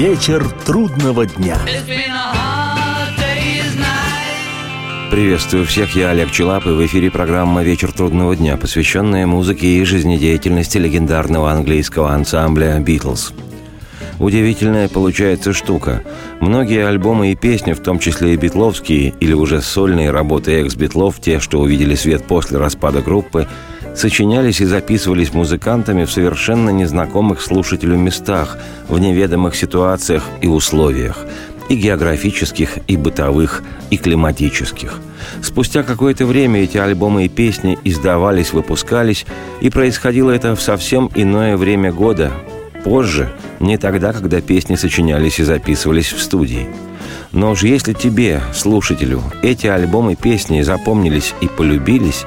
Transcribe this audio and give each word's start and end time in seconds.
Вечер 0.00 0.48
трудного 0.64 1.26
дня. 1.26 1.58
Приветствую 5.10 5.66
всех, 5.66 5.94
я 5.94 6.08
Олег 6.08 6.30
Челап, 6.30 6.64
и 6.64 6.70
в 6.70 6.86
эфире 6.86 7.10
программа 7.10 7.62
«Вечер 7.62 7.92
трудного 7.92 8.34
дня», 8.34 8.56
посвященная 8.56 9.26
музыке 9.26 9.66
и 9.66 9.84
жизнедеятельности 9.84 10.78
легендарного 10.78 11.52
английского 11.52 12.12
ансамбля 12.12 12.78
«Битлз». 12.78 13.34
Удивительная 14.18 14.88
получается 14.88 15.52
штука. 15.52 16.02
Многие 16.40 16.86
альбомы 16.86 17.32
и 17.32 17.36
песни, 17.36 17.74
в 17.74 17.80
том 17.80 17.98
числе 17.98 18.32
и 18.32 18.36
битловские, 18.38 19.12
или 19.20 19.34
уже 19.34 19.60
сольные 19.60 20.10
работы 20.10 20.62
экс-битлов, 20.62 21.20
те, 21.20 21.40
что 21.40 21.60
увидели 21.60 21.94
свет 21.94 22.24
после 22.24 22.56
распада 22.56 23.02
группы, 23.02 23.46
сочинялись 23.94 24.60
и 24.60 24.64
записывались 24.64 25.32
музыкантами 25.32 26.04
в 26.04 26.12
совершенно 26.12 26.70
незнакомых 26.70 27.40
слушателю 27.40 27.96
местах, 27.96 28.58
в 28.88 28.98
неведомых 28.98 29.54
ситуациях 29.54 30.24
и 30.40 30.46
условиях, 30.46 31.24
и 31.68 31.76
географических, 31.76 32.78
и 32.86 32.96
бытовых, 32.96 33.62
и 33.90 33.96
климатических. 33.96 35.00
Спустя 35.42 35.82
какое-то 35.82 36.26
время 36.26 36.62
эти 36.62 36.78
альбомы 36.78 37.26
и 37.26 37.28
песни 37.28 37.78
издавались, 37.84 38.52
выпускались, 38.52 39.26
и 39.60 39.70
происходило 39.70 40.30
это 40.30 40.56
в 40.56 40.62
совсем 40.62 41.10
иное 41.14 41.56
время 41.56 41.92
года, 41.92 42.32
позже, 42.84 43.30
не 43.60 43.76
тогда, 43.76 44.12
когда 44.12 44.40
песни 44.40 44.74
сочинялись 44.74 45.38
и 45.38 45.44
записывались 45.44 46.12
в 46.12 46.20
студии. 46.20 46.66
Но 47.32 47.52
уж 47.52 47.62
если 47.62 47.92
тебе, 47.92 48.40
слушателю, 48.54 49.22
эти 49.42 49.66
альбомы 49.66 50.14
и 50.14 50.16
песни 50.16 50.62
запомнились 50.62 51.34
и 51.40 51.46
полюбились, 51.46 52.24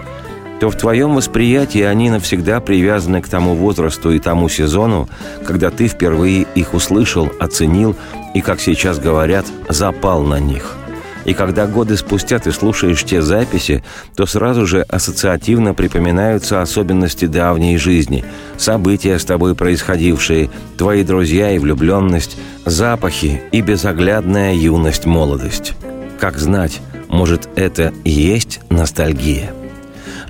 то 0.64 0.70
в 0.70 0.78
твоем 0.78 1.14
восприятии 1.16 1.82
они 1.82 2.10
навсегда 2.10 2.62
привязаны 2.62 3.22
к 3.22 3.28
тому 3.28 3.54
возрасту 3.54 4.12
и 4.14 4.20
тому 4.20 4.48
сезону, 4.48 5.10
когда 5.46 5.70
ты 5.72 5.90
впервые 5.90 6.48
их 6.56 6.74
услышал, 6.74 7.30
оценил 7.38 7.98
и, 8.34 8.40
как 8.40 8.62
сейчас 8.62 8.98
говорят, 8.98 9.46
запал 9.68 10.24
на 10.24 10.40
них– 10.40 10.78
и 11.26 11.34
когда 11.34 11.68
годы 11.68 11.96
спустя 11.96 12.38
ты 12.40 12.52
слушаешь 12.52 13.04
те 13.04 13.22
записи, 13.22 13.82
то 14.16 14.26
сразу 14.26 14.66
же 14.66 14.82
ассоциативно 14.84 15.74
припоминаются 15.74 16.62
особенности 16.62 17.26
давней 17.26 17.78
жизни, 17.78 18.26
события 18.58 19.18
с 19.18 19.24
тобой 19.24 19.56
происходившие, 19.56 20.50
твои 20.78 21.04
друзья 21.04 21.52
и 21.52 21.60
влюбленность, 21.60 22.38
запахи 22.66 23.42
и 23.54 23.62
безоглядная 23.62 24.54
юность-молодость. 24.54 25.74
Как 26.20 26.38
знать, 26.38 26.82
может, 27.08 27.48
это 27.56 27.94
и 28.04 28.12
есть 28.12 28.60
ностальгия– 28.70 29.52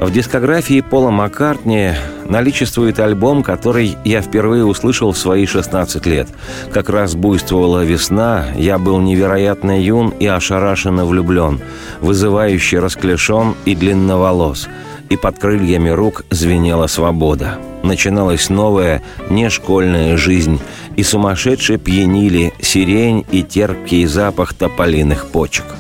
в 0.06 0.12
дискографии 0.12 0.82
Пола 0.82 1.12
Маккартни 1.12 1.92
наличествует 2.28 3.00
альбом, 3.00 3.42
который 3.42 3.98
я 4.04 4.22
впервые 4.22 4.66
услышал 4.66 5.14
в 5.14 5.18
свои 5.18 5.46
16 5.46 6.06
лет. 6.06 6.28
Как 6.74 6.90
раз 6.90 7.16
буйствовала 7.16 7.84
весна, 7.86 8.48
я 8.56 8.78
был 8.78 9.00
невероятно 9.00 9.82
юн 9.82 10.14
и 10.20 10.28
ошарашенно 10.28 11.06
влюблен, 11.06 11.62
вызывающе 12.02 12.80
расклешен 12.80 13.56
и 13.66 13.76
длинноволос, 13.76 14.68
и 15.10 15.16
под 15.16 15.40
крыльями 15.40 15.90
рук 15.90 16.26
звенела 16.30 16.88
свобода. 16.88 17.58
Начиналась 17.84 18.50
новая, 18.50 19.02
нешкольная 19.30 20.18
жизнь, 20.18 20.60
и 20.98 21.04
сумасшедше 21.04 21.78
пьянили 21.78 22.54
сирень 22.62 23.26
и 23.32 23.42
терпкий 23.44 24.06
запах 24.06 24.54
тополиных 24.54 25.28
почек– 25.28 25.66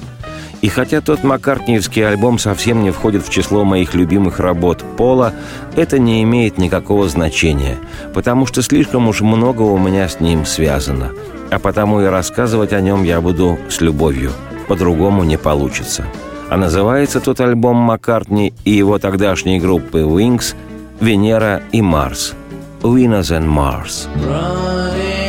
и 0.64 0.70
хотя 0.70 1.02
тот 1.02 1.26
маккартниевский 1.26 2.08
альбом 2.08 2.40
совсем 2.40 2.84
не 2.84 2.92
входит 2.92 3.28
в 3.28 3.30
число 3.30 3.66
моих 3.66 3.94
любимых 3.94 4.40
работ 4.40 4.82
Пола, 4.96 5.34
это 5.76 6.00
не 6.00 6.24
имеет 6.24 6.58
никакого 6.58 7.10
значения, 7.10 7.76
потому 8.14 8.46
что 8.46 8.62
слишком 8.62 9.10
уж 9.10 9.20
много 9.20 9.64
у 9.64 9.78
меня 9.78 10.08
с 10.08 10.22
ним 10.22 10.46
связано. 10.46 11.12
А 11.52 11.60
потому 11.60 12.00
и 12.00 12.06
рассказывать 12.06 12.72
о 12.72 12.80
нем 12.80 13.04
я 13.04 13.20
буду 13.20 13.60
с 13.70 13.82
любовью. 13.82 14.32
По-другому 14.70 15.26
не 15.26 15.38
получится. 15.38 16.06
А 16.50 16.56
называется 16.56 17.20
тот 17.20 17.42
альбом 17.42 17.76
Маккартни 17.76 18.54
и 18.64 18.72
его 18.72 19.00
тогдашней 19.00 19.60
группы 19.60 20.00
Wings 20.00 20.56
«Венера 21.02 21.62
и 21.74 21.82
Марс». 21.82 22.36
«Venus 22.82 23.38
and 23.38 23.50
Mars». 23.50 24.08
Running 24.16 25.23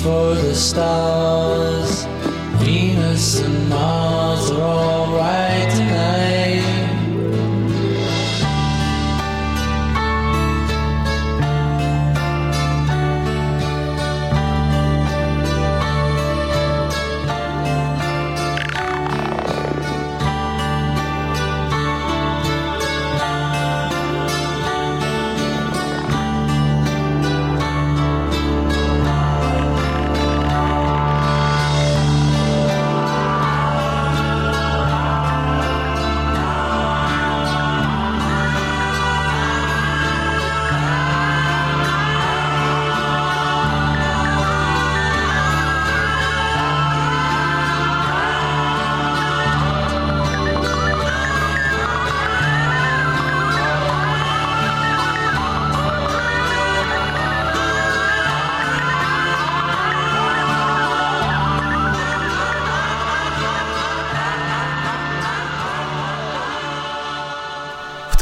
for 0.00 0.34
the 0.34 0.54
stars. 0.54 2.04
Venus 2.62 3.40
and 3.40 3.68
Mars 3.68 4.50
are 4.50 4.62
all 4.62 5.16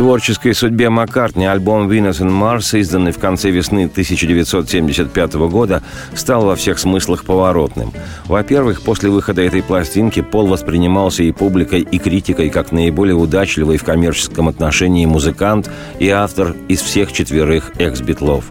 творческой 0.07 0.55
судьбе 0.55 0.89
Маккартни 0.89 1.47
альбом 1.47 1.91
«Venus 1.91 2.21
and 2.21 2.31
Mars», 2.31 2.79
изданный 2.79 3.11
в 3.11 3.19
конце 3.19 3.51
весны 3.51 3.87
1975 3.87 5.35
года, 5.51 5.83
стал 6.15 6.45
во 6.45 6.55
всех 6.55 6.79
смыслах 6.79 7.25
поворотным. 7.25 7.93
Во-первых, 8.27 8.83
после 8.83 9.11
выхода 9.11 9.43
этой 9.43 9.65
пластинки 9.65 10.23
Пол 10.23 10.47
воспринимался 10.47 11.25
и 11.25 11.33
публикой, 11.33 11.81
и 11.81 11.99
критикой 11.99 12.51
как 12.51 12.71
наиболее 12.71 13.17
удачливый 13.17 13.79
в 13.79 13.83
коммерческом 13.83 14.47
отношении 14.47 15.07
музыкант 15.07 15.69
и 15.99 16.09
автор 16.09 16.55
из 16.69 16.83
всех 16.83 17.13
четверых 17.13 17.73
экс-битлов. 17.77 18.45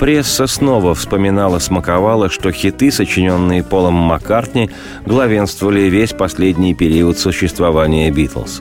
Пресса 0.00 0.48
снова 0.48 0.92
вспоминала-смаковала, 0.96 2.30
что 2.30 2.50
хиты, 2.50 2.90
сочиненные 2.90 3.62
Полом 3.62 3.94
Маккартни, 3.94 4.70
главенствовали 5.04 5.82
весь 5.82 6.10
последний 6.10 6.74
период 6.74 7.16
существования 7.16 8.10
«Битлз». 8.10 8.60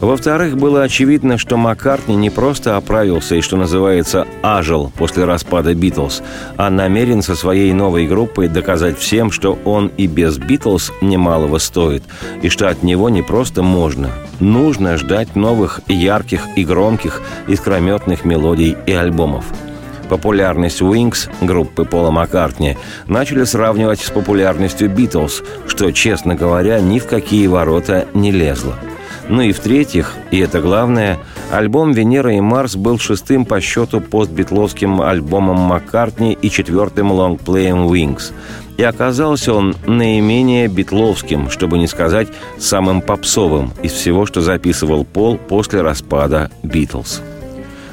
Во-вторых, 0.00 0.56
было 0.56 0.82
очевидно, 0.82 1.36
что 1.36 1.58
Маккартни 1.58 2.16
не 2.16 2.30
просто 2.30 2.78
оправился 2.78 3.34
и, 3.34 3.42
что 3.42 3.58
называется, 3.58 4.26
ажил 4.40 4.90
после 4.96 5.24
распада 5.24 5.74
«Битлз», 5.74 6.22
а 6.56 6.70
намерен 6.70 7.20
со 7.20 7.34
своей 7.34 7.74
новой 7.74 8.06
группой 8.06 8.48
доказать 8.48 8.98
всем, 8.98 9.30
что 9.30 9.58
он 9.66 9.88
и 9.98 10.06
без 10.06 10.38
«Битлз» 10.38 10.90
немалого 11.02 11.58
стоит, 11.58 12.02
и 12.40 12.48
что 12.48 12.70
от 12.70 12.82
него 12.82 13.10
не 13.10 13.20
просто 13.20 13.62
можно, 13.62 14.10
нужно 14.40 14.96
ждать 14.96 15.36
новых, 15.36 15.80
ярких 15.86 16.46
и 16.56 16.64
громких, 16.64 17.20
искрометных 17.46 18.24
мелодий 18.24 18.76
и 18.86 18.92
альбомов– 18.92 19.44
Популярность 20.08 20.80
Wings, 20.80 21.30
группы 21.40 21.84
Пола 21.84 22.10
Маккартни, 22.10 22.76
начали 23.06 23.44
сравнивать 23.44 24.00
с 24.00 24.10
популярностью 24.10 24.90
Битлз, 24.90 25.44
что, 25.68 25.92
честно 25.92 26.34
говоря, 26.34 26.80
ни 26.80 26.98
в 26.98 27.06
какие 27.06 27.46
ворота 27.46 28.08
не 28.12 28.32
лезло– 28.32 28.74
ну 29.30 29.42
и 29.42 29.52
в-третьих, 29.52 30.14
и 30.32 30.38
это 30.38 30.60
главное, 30.60 31.18
альбом 31.52 31.92
«Венера 31.92 32.34
и 32.34 32.40
Марс» 32.40 32.74
был 32.74 32.98
шестым 32.98 33.44
по 33.44 33.60
счету 33.60 34.00
постбитловским 34.00 35.00
альбомом 35.00 35.56
Маккартни 35.56 36.32
и 36.32 36.50
четвертым 36.50 37.12
лонгплеем 37.12 37.86
«Wings». 37.86 38.32
И 38.76 38.82
оказался 38.82 39.54
он 39.54 39.76
наименее 39.86 40.66
битловским, 40.66 41.48
чтобы 41.48 41.78
не 41.78 41.86
сказать 41.86 42.28
самым 42.58 43.02
попсовым 43.02 43.72
из 43.82 43.92
всего, 43.92 44.26
что 44.26 44.40
записывал 44.40 45.04
Пол 45.04 45.36
после 45.36 45.82
распада 45.82 46.50
«Битлз». 46.62 47.22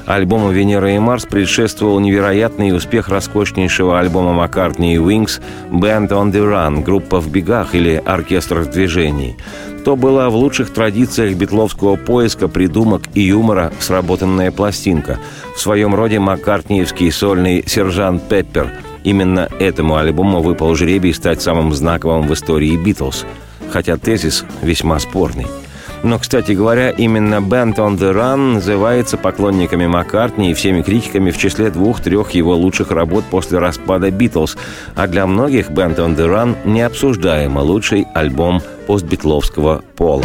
Альбому 0.08 0.52
«Венера 0.52 0.90
и 0.94 0.98
Марс» 0.98 1.26
предшествовал 1.26 2.00
невероятный 2.00 2.74
успех 2.74 3.10
роскошнейшего 3.10 4.00
альбома 4.00 4.32
Маккартни 4.32 4.94
и 4.94 4.96
Wings 4.96 5.38
«Band 5.70 6.08
on 6.08 6.32
the 6.32 6.50
Run»– 6.50 6.82
группа 6.82 7.20
в 7.20 7.30
бегах 7.30 7.74
или 7.74 8.02
оркестр 8.06 8.60
в 8.60 8.70
движении. 8.70 9.36
То 9.84 9.96
была 9.96 10.30
в 10.30 10.34
лучших 10.34 10.72
традициях 10.72 11.36
битловского 11.36 11.96
поиска 11.96 12.48
придумок 12.48 13.02
и 13.12 13.20
юмора 13.20 13.70
сработанная 13.80 14.50
пластинка. 14.50 15.18
В 15.54 15.60
своем 15.60 15.94
роде 15.94 16.18
маккартниевский 16.18 17.12
сольный 17.12 17.62
«Сержант 17.66 18.26
Пеппер». 18.30 18.72
Именно 19.04 19.50
этому 19.58 19.96
альбому 19.96 20.40
выпал 20.40 20.74
жребий 20.74 21.12
стать 21.12 21.42
самым 21.42 21.74
знаковым 21.74 22.26
в 22.26 22.32
истории 22.32 22.78
«Битлз», 22.78 23.26
хотя 23.70 23.98
тезис 23.98 24.46
весьма 24.62 25.00
спорный– 25.00 25.46
но, 26.02 26.18
кстати 26.18 26.52
говоря, 26.52 26.90
именно 26.90 27.36
Band 27.36 27.76
on 27.76 27.98
the 27.98 28.12
Run 28.12 28.54
называется 28.54 29.16
поклонниками 29.16 29.86
Маккартни 29.86 30.50
и 30.50 30.54
всеми 30.54 30.82
критиками 30.82 31.30
в 31.30 31.38
числе 31.38 31.70
двух-трех 31.70 32.30
его 32.32 32.54
лучших 32.56 32.90
работ 32.90 33.24
после 33.30 33.58
распада 33.58 34.10
Битлз, 34.10 34.56
а 34.94 35.06
для 35.06 35.26
многих 35.26 35.70
Band 35.70 35.96
on 35.96 36.16
the 36.16 36.26
Run 36.26 36.56
необсуждаемо 36.64 37.60
лучший 37.60 38.06
альбом 38.14 38.60
постбитловского 38.86 39.82
пола. 39.96 40.24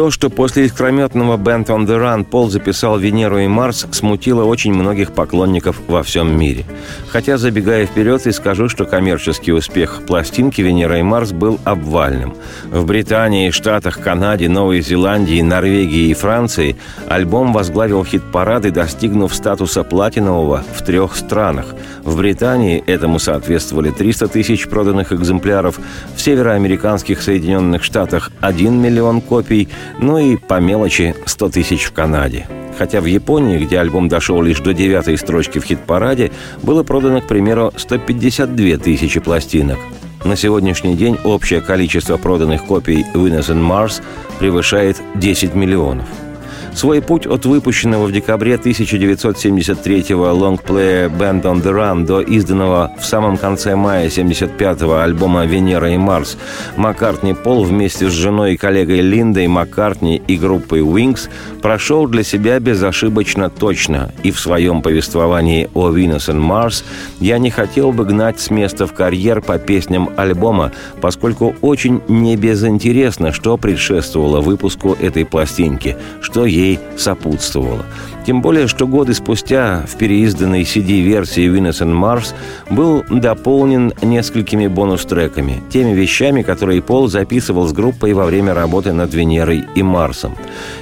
То, 0.00 0.10
что 0.10 0.30
после 0.30 0.64
искрометного 0.64 1.36
«Band 1.36 1.66
on 1.66 1.86
the 1.86 1.98
Run» 1.98 2.24
Пол 2.24 2.48
записал 2.48 2.98
«Венеру 2.98 3.38
и 3.38 3.46
Марс», 3.48 3.86
смутило 3.90 4.44
очень 4.44 4.72
многих 4.72 5.12
поклонников 5.12 5.76
во 5.88 6.02
всем 6.02 6.38
мире. 6.38 6.64
Хотя, 7.08 7.36
забегая 7.36 7.84
вперед, 7.84 8.26
и 8.26 8.32
скажу, 8.32 8.70
что 8.70 8.86
коммерческий 8.86 9.52
успех 9.52 10.00
пластинки 10.06 10.62
«Венера 10.62 10.98
и 10.98 11.02
Марс» 11.02 11.32
был 11.32 11.60
обвальным. 11.64 12.34
В 12.70 12.86
Британии, 12.86 13.50
Штатах, 13.50 14.00
Канаде, 14.00 14.48
Новой 14.48 14.80
Зеландии, 14.80 15.42
Норвегии 15.42 16.08
и 16.08 16.14
Франции 16.14 16.78
альбом 17.06 17.52
возглавил 17.52 18.02
хит-парады, 18.02 18.70
достигнув 18.70 19.34
статуса 19.34 19.84
платинового 19.84 20.64
в 20.74 20.82
трех 20.82 21.14
странах. 21.14 21.74
В 22.04 22.16
Британии 22.16 22.82
этому 22.86 23.18
соответствовали 23.18 23.90
300 23.90 24.28
тысяч 24.28 24.66
проданных 24.66 25.12
экземпляров, 25.12 25.78
в 26.16 26.20
североамериканских 26.22 27.20
Соединенных 27.20 27.84
Штатах 27.84 28.30
1 28.40 28.80
миллион 28.80 29.20
копий– 29.20 29.68
ну 30.00 30.18
и 30.18 30.36
по 30.36 30.60
мелочи 30.60 31.14
100 31.26 31.48
тысяч 31.50 31.84
в 31.84 31.92
Канаде. 31.92 32.46
Хотя 32.78 33.00
в 33.00 33.04
Японии, 33.04 33.58
где 33.58 33.78
альбом 33.78 34.08
дошел 34.08 34.40
лишь 34.42 34.60
до 34.60 34.72
девятой 34.72 35.18
строчки 35.18 35.58
в 35.58 35.64
хит-параде, 35.64 36.30
было 36.62 36.82
продано, 36.82 37.20
к 37.20 37.28
примеру, 37.28 37.72
152 37.76 38.78
тысячи 38.78 39.20
пластинок. 39.20 39.78
На 40.24 40.36
сегодняшний 40.36 40.94
день 40.94 41.18
общее 41.24 41.60
количество 41.60 42.16
проданных 42.16 42.64
копий 42.64 43.04
«Winners 43.14 43.48
and 43.48 43.66
Mars» 43.66 44.02
превышает 44.38 45.00
10 45.16 45.54
миллионов– 45.54 46.06
Свой 46.74 47.02
путь 47.02 47.26
от 47.26 47.44
выпущенного 47.46 48.06
в 48.06 48.12
декабре 48.12 48.54
1973-го 48.54 50.32
лонгплея 50.32 51.08
«Band 51.08 51.42
on 51.42 51.62
the 51.62 51.72
Run» 51.72 52.06
до 52.06 52.20
изданного 52.20 52.92
в 52.98 53.04
самом 53.04 53.36
конце 53.36 53.74
мая 53.74 54.08
75-го 54.08 54.98
альбома 54.98 55.46
«Венера 55.46 55.90
и 55.90 55.96
Марс» 55.96 56.38
Маккартни 56.76 57.34
Пол 57.34 57.64
вместе 57.64 58.08
с 58.08 58.12
женой 58.12 58.54
и 58.54 58.56
коллегой 58.56 59.00
Линдой 59.00 59.48
Маккартни 59.48 60.22
и 60.26 60.36
группой 60.36 60.80
Wings 60.80 61.28
прошел 61.60 62.06
для 62.06 62.22
себя 62.22 62.60
безошибочно 62.60 63.50
точно, 63.50 64.12
и 64.22 64.30
в 64.30 64.38
своем 64.38 64.80
повествовании 64.80 65.68
о 65.74 65.90
«Venus 65.90 66.28
and 66.32 66.40
Mars» 66.40 66.84
я 67.18 67.38
не 67.38 67.50
хотел 67.50 67.92
бы 67.92 68.04
гнать 68.04 68.40
с 68.40 68.48
места 68.48 68.86
в 68.86 68.94
карьер 68.94 69.42
по 69.42 69.58
песням 69.58 70.10
альбома, 70.16 70.72
поскольку 71.00 71.56
очень 71.60 72.00
небезынтересно, 72.08 73.32
что 73.32 73.56
предшествовало 73.56 74.40
выпуску 74.40 74.96
этой 75.00 75.26
пластинки, 75.26 75.96
что 76.20 76.46
ей 76.46 76.59
ей 76.60 76.78
сопутствовало. 76.96 77.84
Тем 78.26 78.42
более, 78.42 78.66
что 78.68 78.86
годы 78.86 79.14
спустя 79.14 79.84
в 79.88 79.96
переизданной 79.96 80.62
CD-версии 80.62 81.48
Venus 81.48 81.80
and 81.80 81.98
Mars 81.98 82.34
был 82.68 83.02
дополнен 83.08 83.92
несколькими 84.02 84.66
бонус-треками, 84.66 85.62
теми 85.70 85.94
вещами, 85.94 86.42
которые 86.42 86.82
Пол 86.82 87.08
записывал 87.08 87.66
с 87.66 87.72
группой 87.72 88.12
во 88.12 88.26
время 88.26 88.54
работы 88.54 88.92
над 88.92 89.14
Венерой 89.14 89.64
и 89.74 89.82
Марсом. 89.82 90.36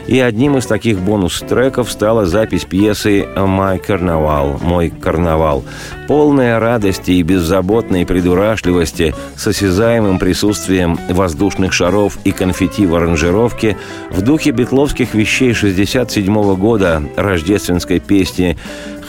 И 0.07 0.19
одним 0.19 0.57
из 0.57 0.67
таких 0.67 0.99
бонус-треков 0.99 1.91
стала 1.91 2.27
запись 2.27 2.65
пьесы 2.65 3.27
«My 3.37 3.81
Carnival» 3.85 4.63
«Мой 4.63 4.91
карнавал», 4.91 5.65
полная 6.09 6.59
радости 6.59 7.11
и 7.13 7.23
беззаботной 7.23 8.07
придурашливости 8.07 9.15
с 9.37 9.47
осязаемым 9.47 10.19
присутствием 10.19 10.99
воздушных 11.11 11.73
шаров 11.73 12.19
и 12.25 12.33
конфетти 12.33 12.87
в 12.87 12.95
аранжировке 12.95 13.77
в 14.11 14.23
духе 14.23 14.51
битловских 14.51 15.15
вещей 15.15 15.53
67 15.53 16.57
года 16.57 17.03
рождественской 17.29 18.01
песни 18.01 18.57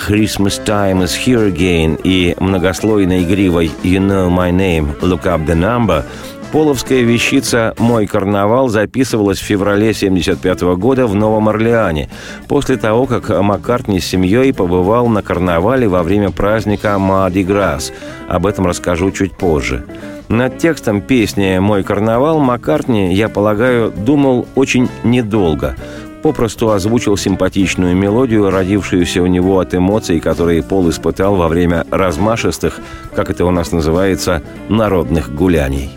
«Christmas 0.07 0.63
Time 0.65 1.03
is 1.03 1.11
Here 1.25 1.51
Again» 1.51 1.99
и 2.03 2.35
многослойной 2.39 3.23
игривой 3.23 3.71
«You 3.83 3.99
Know 3.99 4.29
My 4.29 4.51
Name, 4.51 4.99
Look 5.01 5.23
Up 5.23 5.45
the 5.45 5.55
Number» 5.55 6.03
Половская 6.51 7.01
вещица 7.01 7.75
«Мой 7.77 8.07
карнавал» 8.07 8.69
записывалась 8.69 9.37
в 9.37 9.43
феврале 9.43 9.91
1975 9.91 10.61
года 10.79 11.05
в 11.05 11.13
Новом 11.13 11.47
Орлеане, 11.47 12.09
после 12.47 12.75
того, 12.75 13.05
как 13.05 13.29
Маккартни 13.29 13.99
с 13.99 14.07
семьей 14.07 14.51
побывал 14.51 15.07
на 15.09 15.21
карнавале 15.21 15.87
во 15.87 16.01
время 16.01 16.31
праздника 16.31 16.97
Мади 16.97 17.43
Грасс. 17.43 17.93
Об 18.27 18.47
этом 18.47 18.65
расскажу 18.65 19.11
чуть 19.11 19.37
позже. 19.37 19.85
Над 20.27 20.57
текстом 20.57 21.01
песни 21.01 21.59
«Мой 21.59 21.83
карнавал» 21.83 22.39
Маккартни, 22.39 23.13
я 23.13 23.29
полагаю, 23.29 23.91
думал 23.91 24.47
очень 24.55 24.89
недолго– 25.03 25.75
попросту 26.21 26.71
озвучил 26.71 27.17
симпатичную 27.17 27.95
мелодию, 27.95 28.49
родившуюся 28.49 29.21
у 29.21 29.27
него 29.27 29.59
от 29.59 29.73
эмоций, 29.73 30.19
которые 30.19 30.63
Пол 30.63 30.89
испытал 30.89 31.35
во 31.35 31.47
время 31.47 31.85
размашистых, 31.91 32.79
как 33.15 33.29
это 33.29 33.45
у 33.45 33.51
нас 33.51 33.71
называется, 33.71 34.41
народных 34.69 35.33
гуляний. 35.33 35.89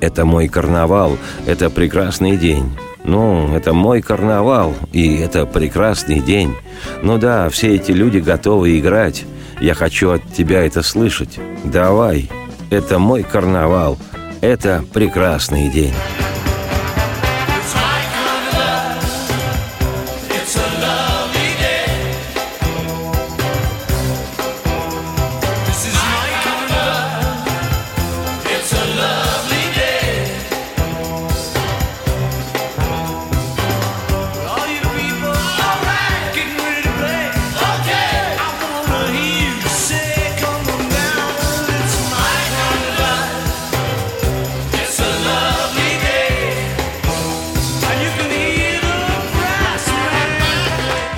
«Это 0.00 0.24
мой 0.24 0.48
карнавал, 0.48 1.16
это 1.46 1.70
прекрасный 1.70 2.36
день». 2.36 2.70
Ну, 3.06 3.54
это 3.54 3.72
мой 3.72 4.02
карнавал, 4.02 4.74
и 4.92 5.18
это 5.18 5.46
прекрасный 5.46 6.18
день. 6.18 6.56
Ну 7.02 7.18
да, 7.18 7.48
все 7.50 7.76
эти 7.76 7.92
люди 7.92 8.18
готовы 8.18 8.76
играть. 8.80 9.24
Я 9.60 9.74
хочу 9.74 10.10
от 10.10 10.22
тебя 10.32 10.66
это 10.66 10.82
слышать. 10.82 11.38
Давай, 11.62 12.28
это 12.68 12.98
мой 12.98 13.22
карнавал, 13.22 13.96
это 14.40 14.84
прекрасный 14.92 15.68
день. 15.68 15.94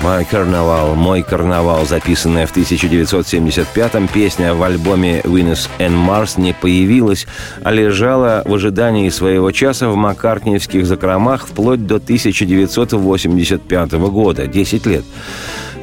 «My 0.03 0.25
Carnival», 0.29 0.95
«Мой 0.95 1.23
карнавал», 1.23 1.85
записанная 1.85 2.47
в 2.47 2.55
1975-м, 2.55 4.07
песня 4.07 4.53
в 4.53 4.63
альбоме 4.63 5.19
«Venus 5.21 5.69
and 5.77 6.07
Mars» 6.07 6.39
не 6.39 6.53
появилась, 6.53 7.27
а 7.63 7.71
лежала 7.71 8.43
в 8.45 8.53
ожидании 8.53 9.09
своего 9.09 9.51
часа 9.51 9.89
в 9.89 9.95
маккартниевских 9.95 10.85
закромах 10.85 11.47
вплоть 11.47 11.85
до 11.85 11.95
1985 11.95 13.91
года, 13.93 14.47
10 14.47 14.85
лет 14.85 15.03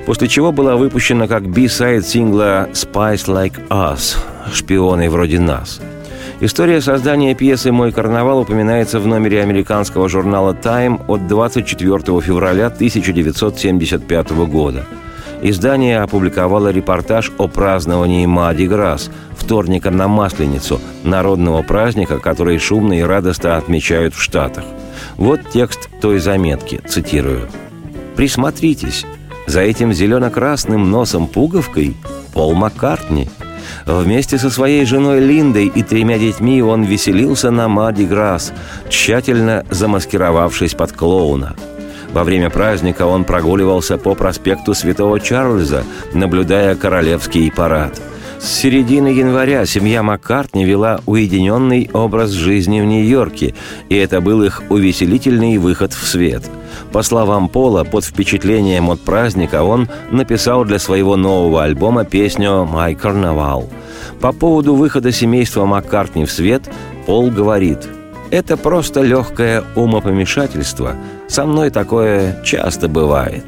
после 0.07 0.29
чего 0.29 0.53
была 0.53 0.77
выпущена 0.77 1.27
как 1.27 1.51
би-сайд 1.51 2.07
сингла 2.07 2.69
«Spice 2.73 3.27
Like 3.27 3.69
Us» 3.69 4.17
«Шпионы 4.55 5.11
вроде 5.11 5.41
нас». 5.41 5.81
История 6.39 6.83
создания 6.83 7.35
пьесы 7.35 7.73
«Мой 7.73 7.93
карнавал» 7.93 8.41
упоминается 8.41 9.01
в 9.01 9.07
номере 9.07 9.41
американского 9.41 10.07
журнала 10.07 10.53
«Тайм» 10.53 11.01
от 11.09 11.27
24 11.27 11.99
февраля 12.21 12.67
1975 12.67 14.31
года. 14.47 14.85
Издание 15.41 16.01
опубликовало 16.01 16.69
репортаж 16.69 17.33
о 17.39 17.49
праздновании 17.49 18.27
Мади 18.27 18.67
Грасс, 18.67 19.11
вторника 19.35 19.91
на 19.91 20.09
Масленицу, 20.09 20.79
народного 21.05 21.63
праздника, 21.63 22.19
который 22.19 22.59
шумно 22.59 22.99
и 22.99 23.03
радостно 23.03 23.57
отмечают 23.57 24.15
в 24.15 24.21
Штатах. 24.21 24.65
Вот 25.17 25.41
текст 25.51 25.89
той 26.03 26.19
заметки, 26.19 26.83
цитирую. 26.87 27.49
«Присмотритесь, 28.15 29.07
за 29.47 29.63
этим 29.63 29.95
зелено-красным 29.95 30.91
носом-пуговкой 30.91 31.97
Пол 32.35 32.53
Маккартни– 32.53 33.31
Вместе 33.87 34.37
со 34.37 34.51
своей 34.51 34.85
женой 34.85 35.21
Линдой 35.21 35.67
и 35.67 35.83
тремя 35.85 36.19
детьми 36.19 36.61
он 36.61 36.83
веселился 36.83 37.53
на 37.53 37.69
Мади 37.69 38.03
Грасс, 38.03 38.53
тщательно 38.89 39.65
замаскировавшись 39.71 40.75
под 40.75 40.91
клоуна. 40.91 41.55
Во 42.13 42.25
время 42.25 42.51
праздника 42.51 43.07
он 43.07 43.25
прогуливался 43.25 43.97
по 43.97 44.17
проспекту 44.17 44.75
Святого 44.75 45.21
Чарльза, 45.21 45.85
наблюдая 46.13 46.75
королевский 46.75 47.51
парад. 47.53 48.01
С 48.41 48.49
середины 48.49 49.09
января 49.09 49.67
семья 49.67 50.03
Маккартни 50.03 50.65
вела 50.65 51.01
уединенный 51.07 51.91
образ 51.93 52.31
жизни 52.31 52.81
в 52.81 52.85
Нью-Йорке, 52.85 53.55
и 53.89 53.97
это 53.97 54.21
был 54.21 54.43
их 54.43 54.63
увеселительный 54.69 55.59
выход 55.59 55.93
в 55.93 56.07
свет– 56.07 56.43
по 56.93 57.03
словам 57.03 57.49
Пола, 57.49 57.85
под 57.85 58.05
впечатлением 58.05 58.91
от 58.91 59.01
праздника 59.01 59.63
он 59.63 59.89
написал 60.11 60.65
для 60.65 60.79
своего 60.79 61.17
нового 61.17 61.65
альбома 61.65 62.05
песню 62.05 62.69
«My 62.71 62.99
Carnival». 62.99 63.69
По 64.21 64.33
поводу 64.33 64.75
выхода 64.75 65.13
семейства 65.13 65.67
Маккартни 65.67 66.25
в 66.25 66.33
свет 66.33 66.63
Пол 67.07 67.31
говорит 67.31 67.87
«Это 68.31 68.57
просто 68.57 69.03
легкое 69.03 69.63
умопомешательство. 69.75 70.97
Со 71.29 71.45
мной 71.45 71.71
такое 71.71 72.43
часто 72.45 72.89
бывает». 72.89 73.45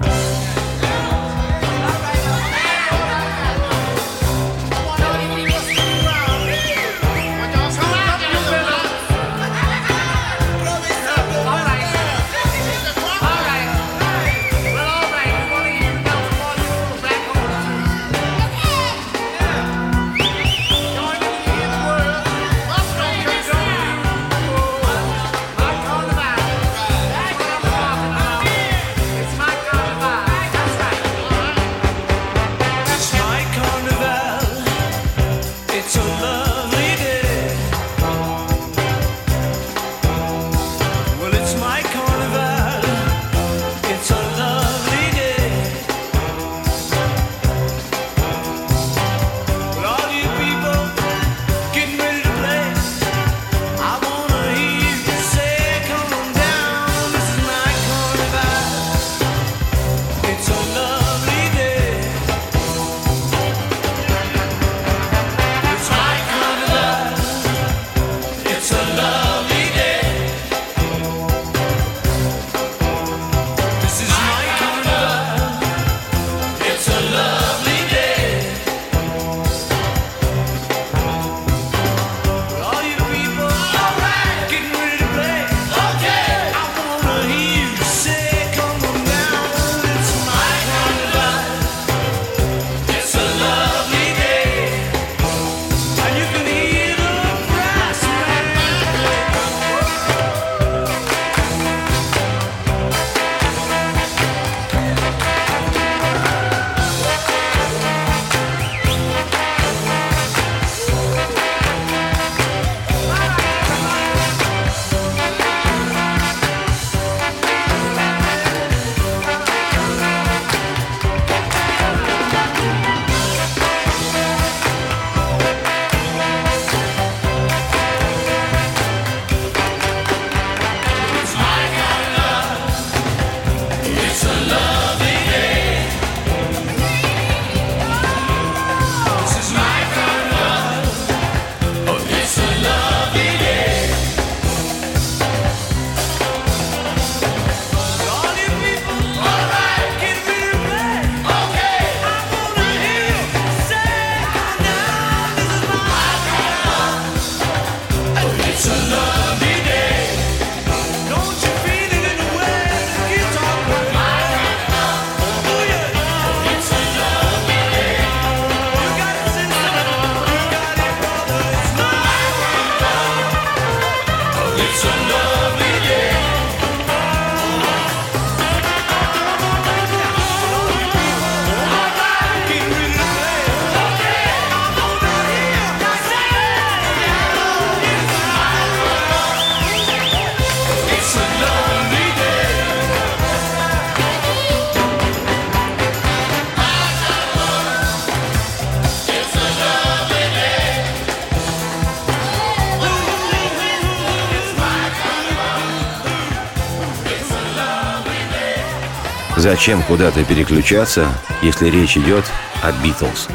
Зачем 209.58 209.82
куда-то 209.82 210.22
переключаться, 210.22 211.08
если 211.42 211.68
речь 211.68 211.96
идет 211.96 212.24
о 212.62 212.70
Битлз? 212.70 213.26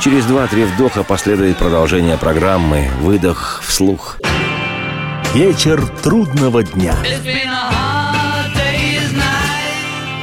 Через 0.00 0.24
два-три 0.24 0.62
вдоха 0.62 1.02
последует 1.02 1.56
продолжение 1.56 2.16
программы 2.16 2.88
«Выдох 3.00 3.64
вслух». 3.66 4.16
Вечер 5.34 5.84
трудного 6.04 6.62
дня. 6.62 6.94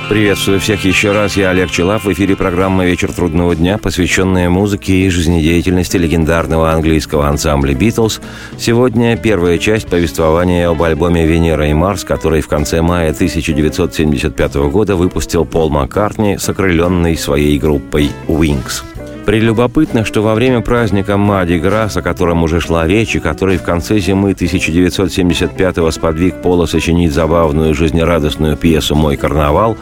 Приветствую 0.09 0.59
всех 0.59 0.83
еще 0.83 1.13
раз. 1.13 1.37
Я 1.37 1.51
Олег 1.51 1.71
Челав. 1.71 2.03
В 2.03 2.11
эфире 2.11 2.35
программа 2.35 2.85
«Вечер 2.85 3.11
трудного 3.11 3.55
дня», 3.55 3.77
посвященная 3.77 4.49
музыке 4.49 4.93
и 4.93 5.09
жизнедеятельности 5.09 5.95
легендарного 5.95 6.71
английского 6.71 7.27
ансамбля 7.27 7.73
«Битлз». 7.73 8.19
Сегодня 8.57 9.17
первая 9.17 9.57
часть 9.57 9.87
повествования 9.87 10.67
об 10.67 10.83
альбоме 10.83 11.25
«Венера 11.25 11.67
и 11.67 11.73
Марс», 11.73 12.03
который 12.03 12.41
в 12.41 12.47
конце 12.49 12.81
мая 12.81 13.11
1975 13.11 14.55
года 14.55 14.97
выпустил 14.97 15.45
Пол 15.45 15.69
Маккартни 15.69 16.37
с 16.37 16.47
окрыленной 16.49 17.17
своей 17.17 17.57
группой 17.57 18.11
«Wings». 18.27 18.83
Прелюбопытно, 19.25 20.03
что 20.03 20.21
во 20.21 20.35
время 20.35 20.59
праздника 20.59 21.15
Мади 21.15 21.57
Грас, 21.57 21.95
о 21.95 22.01
котором 22.01 22.43
уже 22.43 22.59
шла 22.59 22.85
речь, 22.85 23.15
и 23.15 23.19
который 23.19 23.57
в 23.57 23.63
конце 23.63 23.99
зимы 23.99 24.31
1975-го 24.31 25.89
сподвиг 25.91 26.41
Пола 26.41 26.65
сочинить 26.65 27.13
забавную 27.13 27.73
жизнерадостную 27.73 28.57
пьесу 28.57 28.95
«Мой 28.95 29.15
карнавал», 29.15 29.77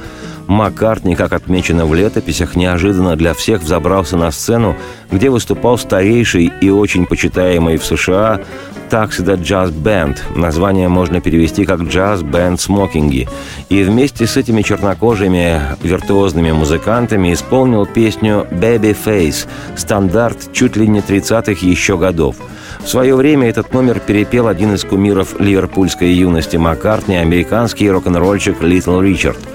Маккартни, 0.51 1.15
как 1.15 1.31
отмечено 1.31 1.85
в 1.85 1.95
летописях, 1.95 2.57
неожиданно 2.57 3.15
для 3.15 3.33
всех 3.33 3.61
взобрался 3.61 4.17
на 4.17 4.31
сцену, 4.31 4.75
где 5.09 5.29
выступал 5.29 5.77
старейший 5.77 6.51
и 6.59 6.69
очень 6.69 7.05
почитаемый 7.05 7.77
в 7.77 7.85
США 7.85 8.41
Taxida 8.89 9.37
Jazz 9.41 9.71
Band. 9.71 10.17
Название 10.35 10.89
можно 10.89 11.21
перевести 11.21 11.63
как 11.63 11.83
«Джаз 11.83 12.23
Бенд 12.23 12.59
Смокинги». 12.59 13.29
И 13.69 13.81
вместе 13.83 14.27
с 14.27 14.35
этими 14.35 14.61
чернокожими 14.61 15.61
виртуозными 15.83 16.51
музыкантами 16.51 17.31
исполнил 17.31 17.85
песню 17.85 18.45
«Baby 18.51 18.93
Face», 19.05 19.47
стандарт 19.77 20.51
чуть 20.51 20.75
ли 20.75 20.85
не 20.85 20.99
30-х 20.99 21.65
еще 21.65 21.97
годов. 21.97 22.35
В 22.83 22.89
свое 22.89 23.15
время 23.15 23.47
этот 23.47 23.73
номер 23.73 24.01
перепел 24.01 24.47
один 24.47 24.73
из 24.73 24.83
кумиров 24.83 25.39
ливерпульской 25.39 26.11
юности 26.11 26.57
Маккартни, 26.57 27.15
американский 27.15 27.89
рок-н-ролльщик 27.89 28.61
Литл 28.61 28.99
Ричард– 28.99 29.39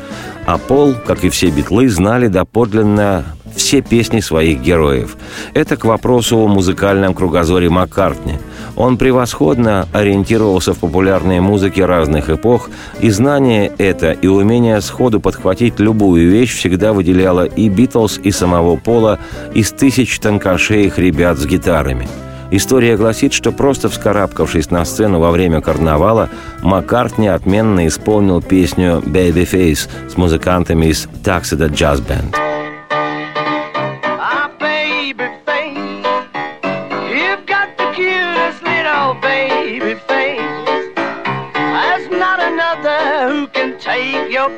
а 0.47 0.59
Пол, 0.59 0.95
как 1.07 1.25
и 1.25 1.29
все 1.29 1.51
битлы, 1.51 1.89
знали 1.89 2.29
доподлинно 2.29 3.25
все 3.55 3.81
песни 3.81 4.21
своих 4.21 4.61
героев. 4.61 5.17
Это 5.55 5.77
к 5.77 5.85
вопросу 5.85 6.39
о 6.39 6.47
музыкальном 6.47 7.15
кругозоре 7.15 7.69
Маккартни. 7.69 8.39
Он 8.77 8.99
превосходно 8.99 9.89
ориентировался 9.93 10.75
в 10.75 10.79
популярной 10.79 11.41
музыке 11.41 11.85
разных 11.85 12.31
эпох, 12.31 12.71
и 13.01 13.11
знание 13.11 13.73
это 13.79 14.13
и 14.13 14.27
умение 14.27 14.81
сходу 14.81 15.21
подхватить 15.21 15.81
любую 15.81 16.31
вещь 16.31 16.55
всегда 16.55 16.93
выделяло 16.93 17.45
и 17.45 17.69
Битлз, 17.69 18.19
и 18.23 18.31
самого 18.31 18.77
Пола 18.77 19.19
из 19.55 19.73
тысяч 19.73 20.19
тонкошеих 20.19 20.99
ребят 20.99 21.39
с 21.39 21.47
гитарами– 21.47 22.09
История 22.51 22.97
гласит, 22.97 23.33
что 23.33 23.53
просто 23.53 23.89
вскарабкавшись 23.89 24.71
на 24.71 24.85
сцену 24.85 25.21
во 25.21 25.31
время 25.31 25.61
карнавала, 25.61 26.31
Маккартни 26.63 27.29
отменно 27.29 27.87
исполнил 27.87 28.41
песню 28.41 29.03
«Babyface» 29.05 29.89
с 30.09 30.17
музыкантами 30.17 30.87
из 30.87 31.07
Taxida 31.25 31.69
Jazz 31.69 32.01
Band. 32.07 32.37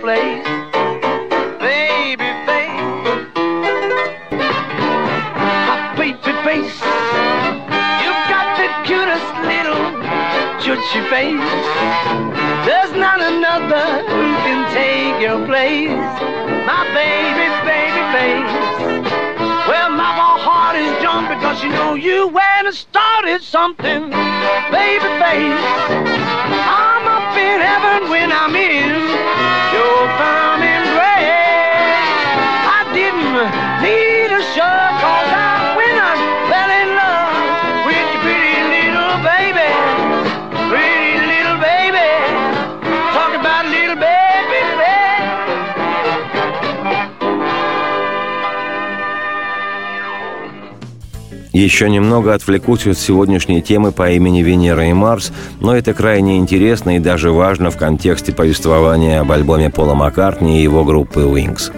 place. 0.09 0.48
Your 15.29 15.45
place. 15.45 15.91
My 16.65 16.89
baby, 16.97 17.47
baby 17.69 18.03
face. 18.17 18.55
Well, 19.69 19.91
my 19.91 20.13
heart 20.41 20.77
is 20.77 20.91
jumping 21.03 21.37
because 21.37 21.63
you 21.63 21.69
know 21.69 21.93
you 21.95 22.29
went 22.29 22.67
and 22.69 22.75
started 22.75 23.43
something, 23.43 24.09
baby 24.73 25.11
face. 25.21 25.65
I'm 26.81 27.05
up 27.17 27.37
in 27.37 27.61
heaven 27.61 28.09
when 28.09 28.33
I'm 28.33 28.57
in 28.57 28.89
your 29.77 30.01
firm 30.17 30.48
Еще 51.59 51.91
немного 51.91 52.35
отвлекусь 52.35 52.87
от 52.87 52.99
сегодняшней 52.99 53.63
темы 53.63 53.91
по 53.91 54.13
имени 54.13 54.45
Венера 54.45 54.87
и 54.87 54.93
Марс, 54.93 55.33
но 55.59 55.77
это 55.77 55.93
крайне 55.93 56.39
интересно 56.39 56.95
и 56.95 57.01
даже 57.01 57.33
важно 57.33 57.73
в 57.73 57.77
контексте 57.77 58.33
повествования 58.33 59.21
об 59.21 59.33
альбоме 59.33 59.69
Пола 59.69 59.95
Маккартни 59.95 60.61
и 60.61 60.63
его 60.63 60.85
группы 60.85 61.23
Wings. 61.23 61.73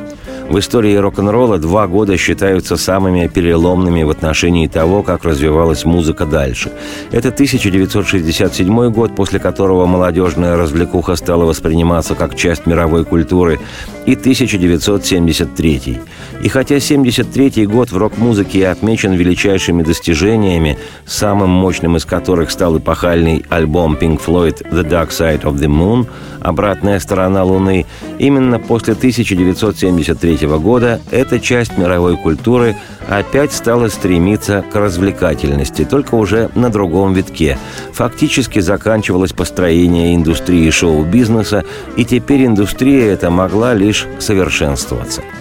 В 0.51 0.59
истории 0.59 0.97
рок-н-ролла 0.97 1.59
два 1.59 1.87
года 1.87 2.17
считаются 2.17 2.77
самыми 2.77 3.29
переломными 3.29 4.03
в 4.03 4.11
отношении 4.11 4.67
того, 4.67 5.05
как 5.05 5.23
развивалась 5.23 5.85
музыка 5.85 6.27
дальше. 6.27 6.73
Это 7.13 7.29
1967 7.29 8.91
год, 8.91 9.15
после 9.15 9.39
которого 9.39 9.87
молодежная 9.87 10.57
развлекуха 10.57 11.15
стала 11.15 11.45
восприниматься 11.45 12.17
как 12.17 12.35
часть 12.35 12.67
мировой 12.67 13.05
культуры, 13.05 13.61
и 14.07 14.15
1973. 14.15 15.99
И 16.43 16.49
хотя 16.49 16.81
73 16.81 17.67
год 17.67 17.93
в 17.93 17.97
рок-музыке 17.97 18.67
отмечен 18.67 19.13
величайшими 19.13 19.85
достижениями, 19.85 20.79
самым 21.07 21.51
мощным 21.51 21.97
из 21.97 22.05
которых 22.05 22.51
стал 22.51 22.79
эпохальный 22.79 23.45
альбом 23.51 23.95
Pink 23.95 24.21
Floyd 24.27 24.69
«The 24.73 24.83
Dark 24.83 25.11
Side 25.11 25.43
of 25.43 25.55
the 25.61 25.69
Moon», 25.69 26.09
«Обратная 26.41 26.99
сторона 26.99 27.45
Луны», 27.45 27.87
именно 28.19 28.59
после 28.59 28.95
1973 28.95 30.40
года 30.47 31.01
эта 31.11 31.41
часть 31.41 31.77
мировой 31.77 32.17
культуры 32.17 32.77
опять 33.09 33.53
стала 33.53 33.89
стремиться 33.89 34.65
к 34.73 34.77
развлекательности, 34.77 35.85
только 35.85 36.15
уже 36.15 36.51
на 36.55 36.71
другом 36.71 37.15
витке. 37.15 37.59
Фактически 37.93 38.61
заканчивалось 38.61 39.33
построение 39.33 40.15
индустрии 40.15 40.71
шоу-бизнеса, 40.71 41.65
и 41.97 42.05
теперь 42.05 42.47
индустрия 42.47 43.13
эта 43.13 43.31
могла 43.31 43.75
лишь 43.75 44.07
совершенствоваться– 44.19 45.23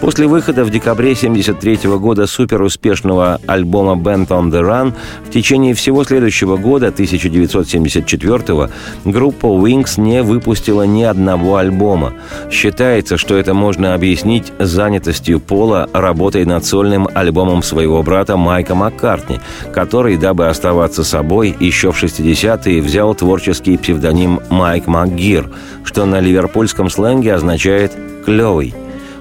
После 0.00 0.26
выхода 0.26 0.64
в 0.64 0.70
декабре 0.70 1.12
1973 1.12 1.90
года 1.96 2.26
суперуспешного 2.26 3.40
альбома 3.46 3.92
«Band 3.92 4.28
on 4.28 4.50
the 4.50 4.60
Run» 4.60 4.92
в 5.24 5.30
течение 5.30 5.74
всего 5.74 6.04
следующего 6.04 6.58
года, 6.58 6.88
1974 6.88 8.70
группа 9.04 9.46
Wings 9.46 9.98
не 10.00 10.22
выпустила 10.22 10.82
ни 10.82 11.02
одного 11.02 11.56
альбома. 11.56 12.12
Считается, 12.50 13.16
что 13.16 13.36
это 13.36 13.54
можно 13.54 13.94
объяснить 13.94 14.52
занятостью 14.58 15.40
Пола 15.40 15.88
работой 15.92 16.44
над 16.44 16.64
сольным 16.66 17.08
альбомом 17.14 17.62
своего 17.62 18.02
брата 18.02 18.36
Майка 18.36 18.74
Маккартни, 18.74 19.40
который, 19.72 20.18
дабы 20.18 20.48
оставаться 20.48 21.04
собой, 21.04 21.56
еще 21.58 21.90
в 21.90 22.02
60-е 22.02 22.82
взял 22.82 23.14
творческий 23.14 23.78
псевдоним 23.78 24.40
Майк 24.50 24.86
МакГир, 24.86 25.50
что 25.84 26.04
на 26.04 26.20
ливерпульском 26.20 26.90
сленге 26.90 27.34
означает 27.34 27.92
«клевый». 28.24 28.74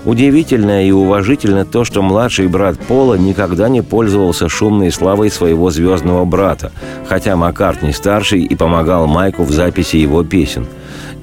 Удивительно 0.06 0.86
и 0.86 0.92
уважительно 0.92 1.66
то, 1.66 1.84
что 1.84 2.04
младший 2.04 2.48
брат 2.48 2.78
Пола 2.78 3.16
никогда 3.16 3.70
не 3.70 3.82
пользовался 3.82 4.48
шумной 4.48 4.92
славой 4.92 5.32
своего 5.32 5.72
звездного 5.72 6.26
брата, 6.26 6.72
хотя 7.08 7.36
Маккартни 7.36 7.92
старший 7.92 8.44
и 8.44 8.56
помогал 8.56 9.08
Майку 9.08 9.44
в 9.44 9.52
записи 9.52 9.98
его 9.98 10.24
песен. 10.24 10.68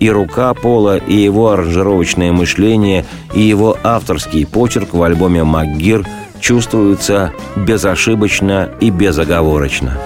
И 0.00 0.10
рука 0.10 0.52
Пола, 0.54 0.96
и 0.96 1.14
его 1.14 1.50
аранжировочное 1.50 2.32
мышление, 2.32 3.04
и 3.34 3.40
его 3.40 3.76
авторский 3.84 4.44
почерк 4.44 4.94
в 4.94 5.02
альбоме 5.02 5.44
«МакГир» 5.44 6.04
чувствуются 6.40 7.32
безошибочно 7.54 8.68
и 8.80 8.90
безоговорочно. 8.90 9.96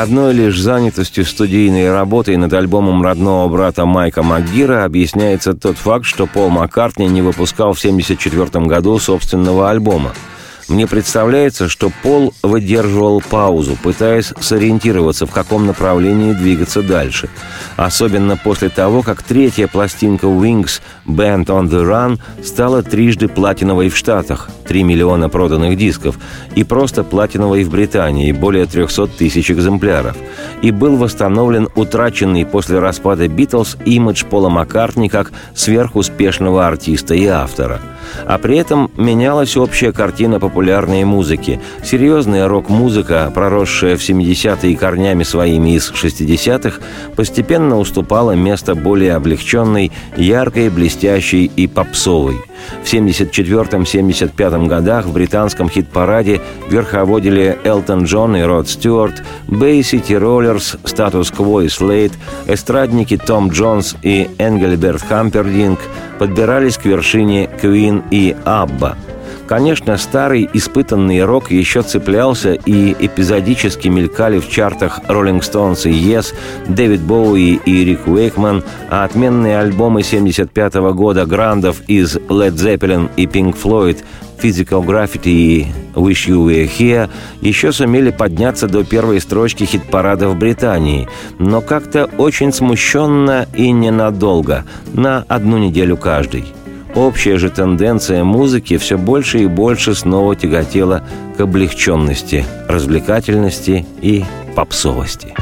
Одной 0.00 0.32
лишь 0.32 0.60
занятостью 0.60 1.24
студийной 1.24 1.90
работой 1.90 2.36
над 2.36 2.52
альбомом 2.52 3.02
родного 3.02 3.48
брата 3.48 3.84
Майка 3.84 4.22
Макгира 4.22 4.84
объясняется 4.84 5.54
тот 5.54 5.76
факт, 5.76 6.04
что 6.04 6.28
Пол 6.28 6.50
Маккартни 6.50 7.08
не 7.08 7.20
выпускал 7.20 7.72
в 7.72 7.78
1974 7.80 8.66
году 8.66 8.96
собственного 9.00 9.70
альбома– 9.70 10.12
мне 10.68 10.86
представляется, 10.86 11.68
что 11.68 11.90
Пол 12.02 12.34
выдерживал 12.42 13.22
паузу, 13.22 13.76
пытаясь 13.82 14.34
сориентироваться, 14.38 15.26
в 15.26 15.30
каком 15.30 15.66
направлении 15.66 16.32
двигаться 16.32 16.82
дальше. 16.82 17.28
Особенно 17.76 18.36
после 18.36 18.68
того, 18.68 19.02
как 19.02 19.22
третья 19.22 19.66
пластинка 19.66 20.26
Wings 20.26 20.80
«Band 21.06 21.46
on 21.46 21.70
the 21.70 21.84
Run» 21.84 22.18
стала 22.44 22.82
трижды 22.82 23.28
платиновой 23.28 23.88
в 23.88 23.96
Штатах, 23.96 24.50
3 24.66 24.82
миллиона 24.82 25.28
проданных 25.28 25.78
дисков, 25.78 26.18
и 26.54 26.64
просто 26.64 27.02
платиновой 27.02 27.64
в 27.64 27.70
Британии, 27.70 28.32
более 28.32 28.66
300 28.66 29.06
тысяч 29.06 29.50
экземпляров. 29.50 30.16
И 30.60 30.70
был 30.70 30.96
восстановлен 30.96 31.68
утраченный 31.74 32.44
после 32.44 32.78
распада 32.78 33.26
«Битлз» 33.26 33.78
имидж 33.86 34.24
Пола 34.26 34.50
Маккартни 34.50 35.08
как 35.08 35.32
сверхуспешного 35.54 36.66
артиста 36.66 37.14
и 37.14 37.26
автора. 37.26 37.80
А 38.26 38.38
при 38.38 38.56
этом 38.56 38.90
менялась 38.96 39.56
общая 39.56 39.92
картина 39.92 40.40
популярности 40.40 40.57
популярной 40.58 41.04
музыки. 41.04 41.60
Серьезная 41.84 42.48
рок-музыка, 42.48 43.30
проросшая 43.32 43.96
в 43.96 44.00
70-е 44.00 44.76
корнями 44.76 45.22
своими 45.22 45.76
из 45.76 45.92
60-х, 45.92 46.80
постепенно 47.14 47.78
уступала 47.78 48.32
место 48.32 48.74
более 48.74 49.14
облегченной, 49.14 49.92
яркой, 50.16 50.68
блестящей 50.68 51.44
и 51.44 51.68
попсовой. 51.68 52.38
В 52.82 52.92
74-75 52.92 54.66
годах 54.66 55.06
в 55.06 55.12
британском 55.12 55.70
хит-параде 55.70 56.40
верховодили 56.68 57.56
Элтон 57.62 58.02
Джон 58.02 58.34
и 58.34 58.42
Род 58.42 58.68
Стюарт, 58.68 59.22
Bay 59.46 59.84
City 59.84 60.14
Rollers, 60.14 60.76
Status 60.82 61.30
Quo 61.30 61.60
и 61.60 61.68
Слейд, 61.68 62.14
эстрадники 62.48 63.16
Том 63.16 63.50
Джонс 63.50 63.94
и 64.02 64.28
Энгельберт 64.38 65.02
Хампердинк 65.02 65.78
подбирались 66.18 66.78
к 66.78 66.84
вершине 66.84 67.48
Queen 67.60 68.02
и 68.10 68.34
ABBA– 68.44 68.96
Конечно, 69.48 69.96
старый 69.96 70.46
испытанный 70.52 71.24
рок 71.24 71.50
еще 71.50 71.80
цеплялся 71.80 72.52
и 72.52 72.94
эпизодически 72.98 73.88
мелькали 73.88 74.40
в 74.40 74.48
чартах 74.50 75.00
Rolling 75.08 75.40
Stones 75.40 75.90
и 75.90 75.92
Yes, 75.92 76.34
Дэвид 76.68 77.00
Боуи 77.00 77.58
и 77.64 77.84
Рик 77.84 78.06
Уэйкман, 78.06 78.62
а 78.90 79.04
отменные 79.04 79.58
альбомы 79.58 80.02
75 80.02 80.74
-го 80.74 80.92
года 80.92 81.24
грандов 81.24 81.80
из 81.86 82.16
Led 82.16 82.56
Zeppelin 82.56 83.08
и 83.16 83.24
Pink 83.24 83.56
Floyd 83.56 84.04
Physical 84.38 84.84
Graffiti 84.84 85.30
и 85.30 85.66
Wish 85.94 86.28
You 86.28 86.46
Were 86.46 86.68
Here 86.68 87.08
еще 87.40 87.72
сумели 87.72 88.10
подняться 88.10 88.68
до 88.68 88.84
первой 88.84 89.18
строчки 89.18 89.64
хит-парада 89.64 90.28
в 90.28 90.36
Британии, 90.36 91.08
но 91.38 91.62
как-то 91.62 92.04
очень 92.18 92.52
смущенно 92.52 93.46
и 93.54 93.70
ненадолго, 93.70 94.66
на 94.92 95.24
одну 95.26 95.56
неделю 95.56 95.96
каждый. 95.96 96.57
Общая 96.94 97.38
же 97.38 97.50
тенденция 97.50 98.24
музыки 98.24 98.76
все 98.78 98.96
больше 98.98 99.40
и 99.40 99.46
больше 99.46 99.94
снова 99.94 100.34
тяготела 100.34 101.04
к 101.36 101.40
облегченности, 101.40 102.44
развлекательности 102.68 103.86
и 104.00 104.24
попсовости. 104.56 105.34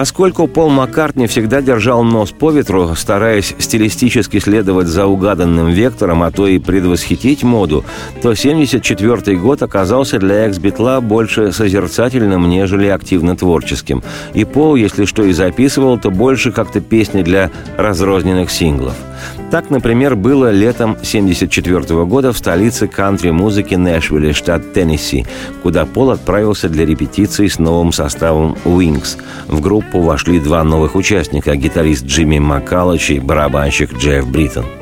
Поскольку 0.00 0.46
Пол 0.46 0.70
Маккартни 0.70 1.26
всегда 1.26 1.60
держал 1.60 2.02
нос 2.02 2.30
по 2.30 2.50
ветру, 2.50 2.94
стараясь 2.96 3.54
стилистически 3.58 4.38
следовать 4.38 4.86
за 4.86 5.04
угаданным 5.04 5.68
вектором, 5.68 6.22
а 6.22 6.30
то 6.30 6.46
и 6.46 6.58
предвосхитить 6.58 7.42
моду, 7.42 7.84
то 8.22 8.30
1974 8.30 9.36
год 9.36 9.62
оказался 9.62 10.18
для 10.18 10.46
экс-битла 10.46 11.02
больше 11.02 11.52
созерцательным, 11.52 12.48
нежели 12.48 12.86
активно 12.86 13.36
творческим. 13.36 14.02
И 14.32 14.46
Пол, 14.46 14.74
если 14.74 15.04
что 15.04 15.22
и 15.22 15.32
записывал, 15.32 15.98
то 15.98 16.10
больше 16.10 16.50
как-то 16.50 16.80
песни 16.80 17.20
для 17.20 17.50
разрозненных 17.76 18.50
синглов– 18.50 18.96
Так, 19.50 19.68
например, 19.68 20.14
было 20.14 20.50
летом 20.50 20.92
1974 20.92 22.04
года 22.04 22.32
в 22.32 22.38
столице 22.38 22.86
кантри-музыки 22.86 23.74
Нэшвилле, 23.74 24.32
штат 24.32 24.72
Теннесси, 24.72 25.26
куда 25.62 25.86
Пол 25.86 26.10
отправился 26.10 26.68
для 26.68 26.86
репетиции 26.86 27.48
с 27.48 27.58
новым 27.58 27.92
составом 27.92 28.56
Wings. 28.64 29.18
В 29.48 29.60
группу 29.60 30.00
вошли 30.00 30.38
два 30.38 30.62
новых 30.62 30.94
участника– 30.94 31.54
гитарист 31.56 32.04
Джимми 32.04 32.38
Маккаллох 32.38 33.10
и 33.10 33.18
барабанщик 33.18 33.92
Джефф 33.98 34.28
Бриттон– 34.28 34.66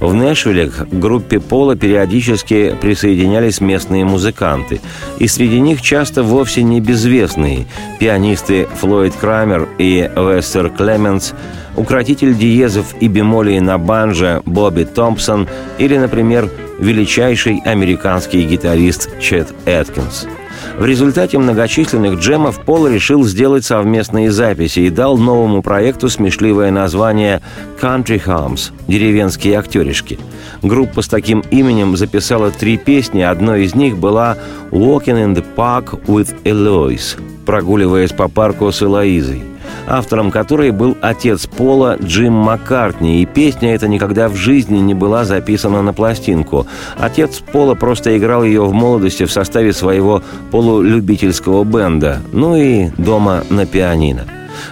в 0.00 0.12
Нэшвилле 0.14 0.68
к 0.68 0.86
группе 0.90 1.40
Пола 1.40 1.76
периодически 1.76 2.76
присоединялись 2.80 3.60
местные 3.60 4.04
музыканты, 4.04 4.80
и 5.18 5.28
среди 5.28 5.60
них 5.60 5.82
часто 5.82 6.22
вовсе 6.22 6.62
не 6.62 6.80
безвестные 6.80 7.66
пианисты 8.00 8.68
Флойд 8.80 9.14
Крамер 9.14 9.68
и 9.78 10.10
Вассар 10.16 10.70
Клементс, 10.70 11.34
укротитель 11.76 12.36
диезов 12.36 12.94
и 13.00 13.08
бемолей 13.08 13.60
на 13.60 13.78
банджо 13.78 14.42
Бобби 14.44 14.84
Томпсон 14.84 15.48
или, 15.78 15.96
например, 15.96 16.48
величайший 16.78 17.60
американский 17.64 18.42
гитарист 18.42 19.10
Чет 19.20 19.48
Эткинс– 19.66 20.26
в 20.78 20.84
результате 20.84 21.38
многочисленных 21.38 22.18
джемов 22.18 22.60
Пол 22.60 22.88
решил 22.88 23.24
сделать 23.24 23.64
совместные 23.64 24.32
записи 24.32 24.80
и 24.80 24.90
дал 24.90 25.16
новому 25.16 25.62
проекту 25.62 26.08
смешливое 26.08 26.72
название 26.72 27.42
«Country 27.80 28.22
Homes»– 28.24 28.72
«Деревенские 28.88 29.58
актеришки». 29.58 30.18
Группа 30.62 31.02
с 31.02 31.08
таким 31.08 31.44
именем 31.50 31.96
записала 31.96 32.50
три 32.50 32.76
песни, 32.76 33.20
одной 33.20 33.64
из 33.64 33.74
них 33.76 33.98
была 33.98 34.36
«Walking 34.72 35.24
in 35.24 35.34
the 35.34 35.44
Park 35.54 36.04
with 36.06 36.34
Eloise»– 36.42 37.20
«Прогуливаясь 37.46 38.12
по 38.12 38.28
парку 38.28 38.72
с 38.72 38.82
Элоизой» 38.82 39.53
автором 39.86 40.30
которой 40.30 40.70
был 40.70 40.96
отец 41.00 41.46
Пола 41.46 41.96
Джим 42.02 42.32
Маккартни, 42.32 43.22
и 43.22 43.26
песня 43.26 43.74
эта 43.74 43.88
никогда 43.88 44.28
в 44.28 44.36
жизни 44.36 44.78
не 44.78 44.94
была 44.94 45.24
записана 45.24 45.82
на 45.82 45.92
пластинку. 45.92 46.66
Отец 46.98 47.40
Пола 47.40 47.74
просто 47.74 48.16
играл 48.16 48.44
ее 48.44 48.62
в 48.64 48.72
молодости 48.72 49.24
в 49.24 49.32
составе 49.32 49.72
своего 49.72 50.22
полулюбительского 50.50 51.64
бенда, 51.64 52.20
ну 52.32 52.56
и 52.56 52.88
дома 52.96 53.42
на 53.50 53.66
пианино. 53.66 54.24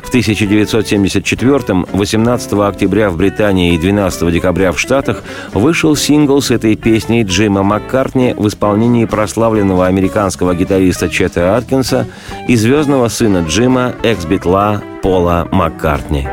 В 0.02 0.14
1974-м, 0.14 1.86
18 1.92 2.52
октября 2.52 3.10
в 3.10 3.16
Британии 3.16 3.74
и 3.74 3.78
12 3.78 4.32
декабря 4.32 4.72
в 4.72 4.80
Штатах 4.80 5.22
вышел 5.52 5.96
сингл 5.96 6.40
с 6.40 6.50
этой 6.50 6.76
песней 6.76 7.22
Джима 7.24 7.62
Маккартни 7.62 8.34
в 8.36 8.46
исполнении 8.48 9.04
прославленного 9.04 9.86
американского 9.86 10.54
гитариста 10.54 11.08
Чета 11.08 11.56
Аткинса 11.56 12.06
и 12.48 12.56
звездного 12.56 13.08
сына 13.08 13.44
Джима, 13.48 13.94
экс-битла 14.02 14.82
Пола 15.02 15.48
Маккартни. 15.50 16.28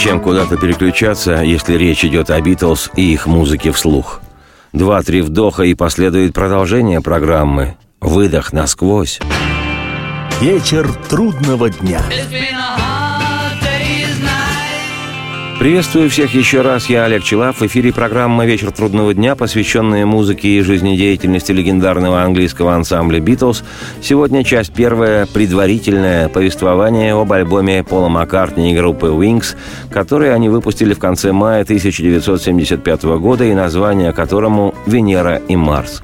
Зачем 0.00 0.20
куда-то 0.20 0.56
переключаться, 0.56 1.42
если 1.42 1.74
речь 1.74 2.06
идет 2.06 2.30
о 2.30 2.40
Битлз 2.40 2.90
и 2.96 3.12
их 3.12 3.26
музыке 3.26 3.70
вслух? 3.70 4.22
Два-три 4.72 5.20
вдоха 5.20 5.64
и 5.64 5.74
последует 5.74 6.32
продолжение 6.32 7.02
программы. 7.02 7.76
Выдох 8.00 8.54
насквозь. 8.54 9.20
Вечер 10.40 10.90
трудного 11.10 11.68
дня. 11.68 12.00
Приветствую 15.60 16.08
всех 16.08 16.34
еще 16.34 16.62
раз. 16.62 16.86
Я 16.86 17.04
Олег 17.04 17.22
Челав. 17.22 17.60
В 17.60 17.66
эфире 17.66 17.92
программа 17.92 18.46
«Вечер 18.46 18.70
трудного 18.70 19.12
дня», 19.12 19.36
посвященная 19.36 20.06
музыке 20.06 20.48
и 20.48 20.62
жизнедеятельности 20.62 21.52
легендарного 21.52 22.22
английского 22.22 22.74
ансамбля 22.74 23.20
«Битлз». 23.20 23.62
Сегодня 24.00 24.42
часть 24.42 24.72
первая, 24.72 25.26
предварительное 25.26 26.30
повествование 26.30 27.12
об 27.12 27.30
альбоме 27.30 27.84
Пола 27.84 28.08
Маккартни 28.08 28.72
и 28.72 28.74
группы 28.74 29.08
«Wings», 29.08 29.54
который 29.90 30.34
они 30.34 30.48
выпустили 30.48 30.94
в 30.94 30.98
конце 30.98 31.30
мая 31.32 31.60
1975 31.60 33.02
года 33.18 33.44
и 33.44 33.52
название 33.52 34.14
которому 34.14 34.74
«Венера 34.86 35.42
и 35.46 35.56
Марс». 35.56 36.02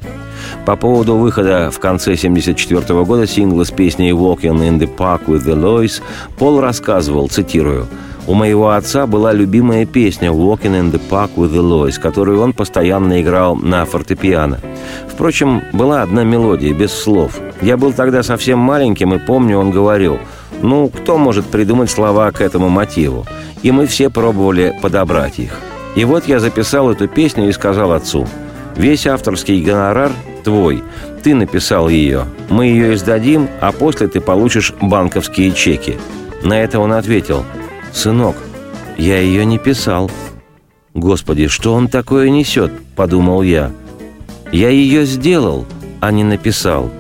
По 0.66 0.76
поводу 0.76 1.16
выхода 1.16 1.70
в 1.70 1.80
конце 1.80 2.12
1974 2.12 3.04
года 3.04 3.26
сингла 3.26 3.64
с 3.64 3.70
песней 3.70 4.10
«Walking 4.10 4.58
in 4.68 4.78
the 4.78 4.94
Park 4.94 5.28
with 5.28 5.46
the 5.46 5.58
Lois» 5.58 6.02
Пол 6.38 6.60
рассказывал, 6.60 7.28
цитирую, 7.28 7.86
у 8.26 8.34
моего 8.34 8.70
отца 8.70 9.06
была 9.06 9.32
любимая 9.32 9.86
песня 9.86 10.30
«Walking 10.30 10.74
in 10.74 10.92
the 10.92 11.00
Park 11.08 11.30
with 11.36 11.52
the 11.52 11.62
Lois», 11.62 12.00
которую 12.00 12.40
он 12.40 12.52
постоянно 12.52 13.22
играл 13.22 13.54
на 13.54 13.84
фортепиано. 13.84 14.58
Впрочем, 15.08 15.62
была 15.72 16.02
одна 16.02 16.24
мелодия, 16.24 16.74
без 16.74 16.92
слов. 16.92 17.38
Я 17.60 17.76
был 17.76 17.92
тогда 17.92 18.22
совсем 18.24 18.58
маленьким, 18.58 19.14
и 19.14 19.18
помню, 19.18 19.58
он 19.58 19.70
говорил, 19.70 20.18
«Ну, 20.60 20.88
кто 20.88 21.18
может 21.18 21.46
придумать 21.46 21.90
слова 21.90 22.32
к 22.32 22.40
этому 22.40 22.68
мотиву?» 22.68 23.26
И 23.62 23.70
мы 23.70 23.86
все 23.86 24.10
пробовали 24.10 24.76
подобрать 24.82 25.38
их. 25.38 25.58
И 25.94 26.04
вот 26.04 26.26
я 26.26 26.40
записал 26.40 26.90
эту 26.90 27.08
песню 27.08 27.48
и 27.48 27.52
сказал 27.52 27.92
отцу, 27.92 28.26
«Весь 28.76 29.06
авторский 29.06 29.62
гонорар 29.62 30.10
твой. 30.42 30.82
Ты 31.22 31.34
написал 31.34 31.88
ее. 31.88 32.24
Мы 32.50 32.66
ее 32.66 32.94
издадим, 32.94 33.48
а 33.60 33.72
после 33.72 34.08
ты 34.08 34.20
получишь 34.20 34.74
банковские 34.80 35.52
чеки». 35.52 35.96
На 36.42 36.60
это 36.60 36.80
он 36.80 36.92
ответил– 36.92 37.44
«Сынок, 37.96 38.36
я 38.98 39.20
ее 39.20 39.46
не 39.46 39.58
писал». 39.58 40.10
«Господи, 40.92 41.46
что 41.46 41.72
он 41.72 41.88
такое 41.88 42.28
несет?»– 42.28 42.70
подумал 42.94 43.40
я. 43.40 43.72
«Я 44.52 44.68
ее 44.68 45.06
сделал, 45.06 45.64
а 46.00 46.12
не 46.12 46.22
написал». 46.22 46.90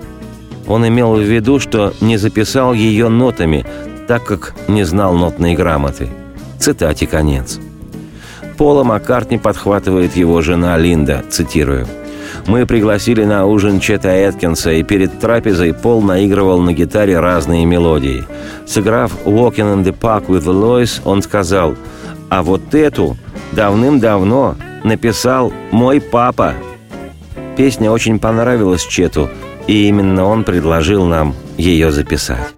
Он 0.66 0.88
имел 0.88 1.14
в 1.14 1.20
виду, 1.20 1.60
что 1.60 1.92
не 2.00 2.16
записал 2.16 2.72
ее 2.72 3.10
нотами, 3.10 3.66
так 4.08 4.24
как 4.24 4.54
не 4.68 4.84
знал 4.84 5.14
нотной 5.14 5.54
грамоты. 5.54 6.08
Цитате 6.58 7.06
конец. 7.06 7.60
Пола 8.56 8.82
Маккартни 8.82 9.36
подхватывает 9.36 10.16
его 10.16 10.40
жена 10.40 10.78
Линда, 10.78 11.22
цитирую– 11.28 11.86
мы 12.46 12.66
пригласили 12.66 13.24
на 13.24 13.46
ужин 13.46 13.80
Чета 13.80 14.08
Эткинса, 14.08 14.72
и 14.72 14.82
перед 14.82 15.18
трапезой 15.18 15.74
Пол 15.74 16.02
наигрывал 16.02 16.60
на 16.60 16.72
гитаре 16.72 17.18
разные 17.18 17.64
мелодии. 17.64 18.24
Сыграв 18.66 19.12
«Walking 19.24 19.74
in 19.74 19.84
the 19.84 19.96
Park 19.98 20.26
with 20.26 20.44
Lois», 20.44 21.00
он 21.04 21.22
сказал, 21.22 21.74
«А 22.28 22.42
вот 22.42 22.74
эту 22.74 23.16
давным-давно 23.52 24.56
написал 24.84 25.52
мой 25.70 26.00
папа». 26.00 26.54
Песня 27.56 27.90
очень 27.90 28.18
понравилась 28.18 28.84
Чету, 28.84 29.28
и 29.66 29.88
именно 29.88 30.24
он 30.24 30.44
предложил 30.44 31.04
нам 31.06 31.34
ее 31.56 31.90
записать. 31.90 32.54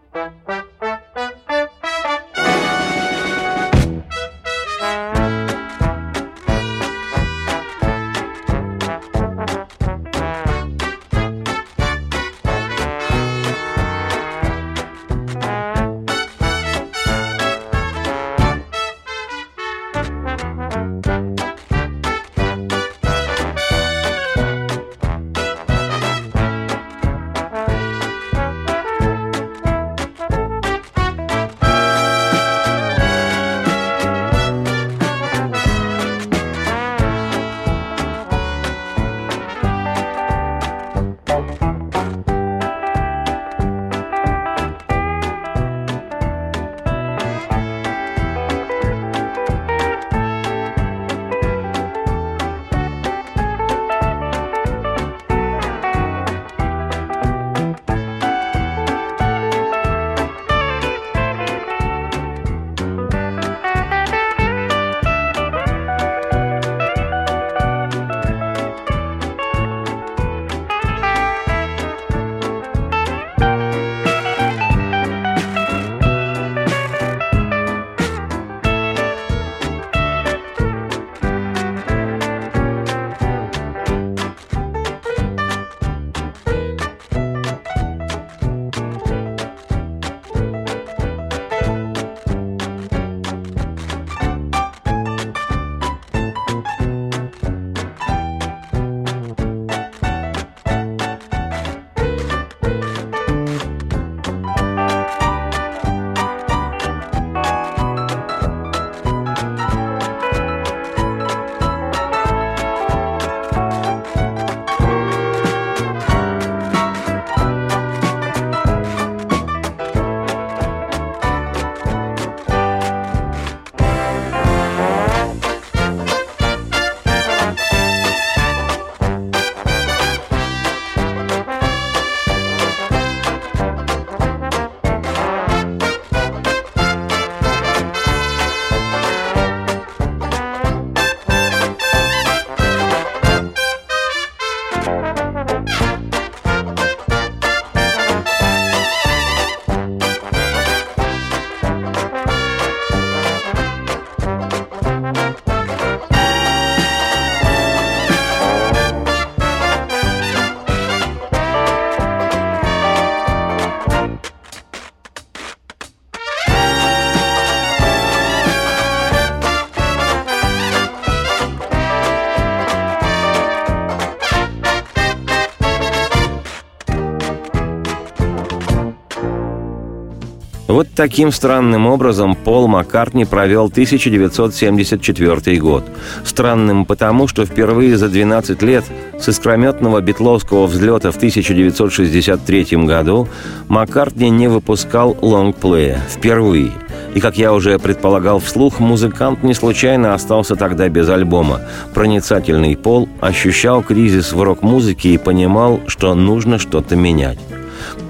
Вот 180.79 180.87
таким 180.95 181.33
странным 181.33 181.89
образом 181.89 182.37
Пол 182.37 182.69
Маккартни 182.69 183.25
провел 183.25 183.67
1974 183.67 185.59
год. 185.59 185.85
Странным 186.25 186.85
потому, 186.85 187.27
что 187.27 187.45
впервые 187.45 187.97
за 187.97 188.09
12 188.09 188.63
лет 188.63 188.85
с 189.19 189.29
искрометного 189.29 190.01
битловского 190.01 190.69
взлета 190.69 191.11
в 191.11 191.17
1963 191.17 192.67
году 192.85 193.27
Маккартни 193.67 194.31
не 194.31 194.47
выпускал 194.47 195.17
лонгплея. 195.21 196.01
Впервые. 196.09 196.71
И, 197.13 197.19
как 197.19 197.37
я 197.39 197.53
уже 197.53 197.81
предполагал 197.81 198.39
вслух, 198.39 198.79
музыкант 198.79 199.43
не 199.43 199.55
случайно 199.55 200.15
остался 200.15 200.55
тогда 200.55 200.89
без 200.89 201.09
альбома. 201.09 201.61
Проницательный 201.93 202.77
Пол 202.77 203.09
ощущал 203.21 203.83
кризис 203.83 204.33
в 204.33 204.41
рок-музыке 204.41 205.09
и 205.15 205.19
понимал, 205.19 205.81
что 205.89 206.15
нужно 206.15 206.61
что-то 206.61 206.95
менять. 206.95 207.41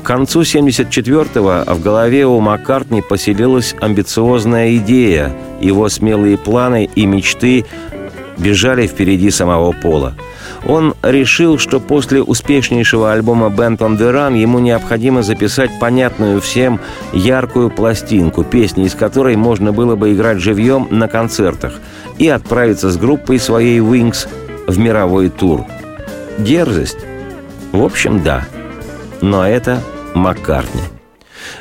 Концу 0.09 0.41
74-го 0.41 1.71
в 1.71 1.83
голове 1.83 2.25
у 2.25 2.41
Маккартни 2.41 3.03
поселилась 3.03 3.75
амбициозная 3.79 4.75
идея. 4.79 5.31
Его 5.61 5.91
смелые 5.91 6.39
планы 6.39 6.89
и 6.95 7.05
мечты 7.05 7.67
бежали 8.39 8.87
впереди 8.87 9.31
самого 9.31 9.73
Пола. 9.73 10.15
Он 10.67 10.95
решил, 11.03 11.59
что 11.59 11.79
после 11.79 12.23
успешнейшего 12.23 13.13
альбома 13.13 13.49
«Band 13.49 13.81
on 13.81 13.99
the 13.99 14.11
Run» 14.11 14.39
ему 14.39 14.61
необходимо 14.61 15.23
записать 15.23 15.79
понятную 15.79 16.41
всем 16.41 16.81
яркую 17.13 17.69
пластинку, 17.69 18.45
песни 18.45 18.87
из 18.87 18.95
которой 18.95 19.37
можно 19.37 19.75
было 19.75 19.95
бы 19.95 20.15
играть 20.15 20.39
живьем 20.39 20.89
на 20.91 21.09
концертах, 21.09 21.75
и 22.17 22.29
отправиться 22.29 22.89
с 22.89 22.97
группой 22.97 23.39
своей 23.39 23.81
«Wings» 23.81 24.27
в 24.67 24.79
мировой 24.79 25.29
тур. 25.29 25.67
Дерзость? 26.39 27.05
В 27.73 27.85
общем, 27.85 28.23
да. 28.25 28.47
Но 29.21 29.47
это 29.47 29.83
Маккартни. 30.19 30.83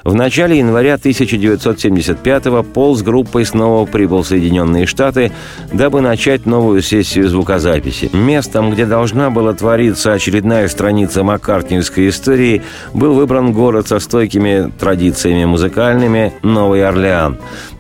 В 0.04 0.16
начале 0.16 0.58
января 0.58 0.96
1975-го 0.96 2.64
Пол 2.64 2.96
с 2.96 3.04
группой 3.04 3.46
снова 3.46 3.86
прибыл 3.86 4.24
в 4.24 4.28
Соединенные 4.28 4.88
Штаты, 4.88 5.32
дабы 5.72 6.02
начать 6.02 6.46
новую 6.46 6.82
сессию 6.82 7.30
звукозаписи. 7.30 8.10
Местом, 8.14 8.72
где 8.72 8.86
должна 8.86 9.30
была 9.30 9.54
твориться 9.54 10.14
очередная 10.14 10.68
страница 10.70 11.24
маккартниевской 11.24 12.10
истории, 12.10 12.64
был 12.94 13.14
выбран 13.14 13.54
город 13.54 13.88
со 13.88 14.00
стойкими 14.00 14.72
традициями 14.80 15.46
музыкальными– 15.46 16.34
Новый 16.42 16.86
Орлеан. 16.86 17.38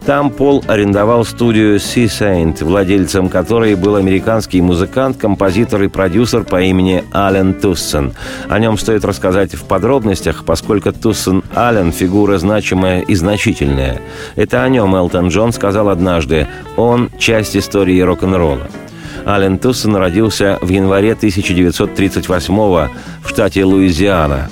Там 0.07 0.29
Пол 0.29 0.63
арендовал 0.67 1.25
студию 1.25 1.75
Sea 1.75 2.05
Saint, 2.05 2.63
владельцем 2.63 3.27
которой 3.27 3.75
был 3.75 3.97
американский 3.97 4.61
музыкант, 4.61 5.17
композитор 5.17 5.83
и 5.83 5.89
продюсер 5.89 6.45
по 6.45 6.61
имени 6.61 7.03
Ален 7.13 7.53
Туссен. 7.53 8.13
О 8.47 8.57
нем 8.57 8.77
стоит 8.77 9.03
рассказать 9.03 9.53
в 9.55 9.65
подробностях, 9.65 10.45
поскольку 10.45 10.93
Туссен 10.93 11.43
Аллен– 11.53 11.91
фигура 11.91 12.37
значимая 12.37 13.01
и 13.01 13.15
значительная. 13.15 13.99
Это 14.37 14.63
о 14.63 14.69
нем 14.69 14.95
Элтон 14.95 15.27
Джон 15.27 15.51
сказал 15.51 15.89
однажды 15.89 16.47
«Он– 16.77 17.09
часть 17.19 17.57
истории 17.57 17.99
рок-н-ролла». 17.99 18.69
Ален 19.25 19.59
Туссен 19.59 19.93
родился 19.97 20.57
в 20.61 20.69
январе 20.69 21.11
1938 21.11 22.53
в 22.55 23.29
штате 23.29 23.65
Луизиана. 23.65 24.49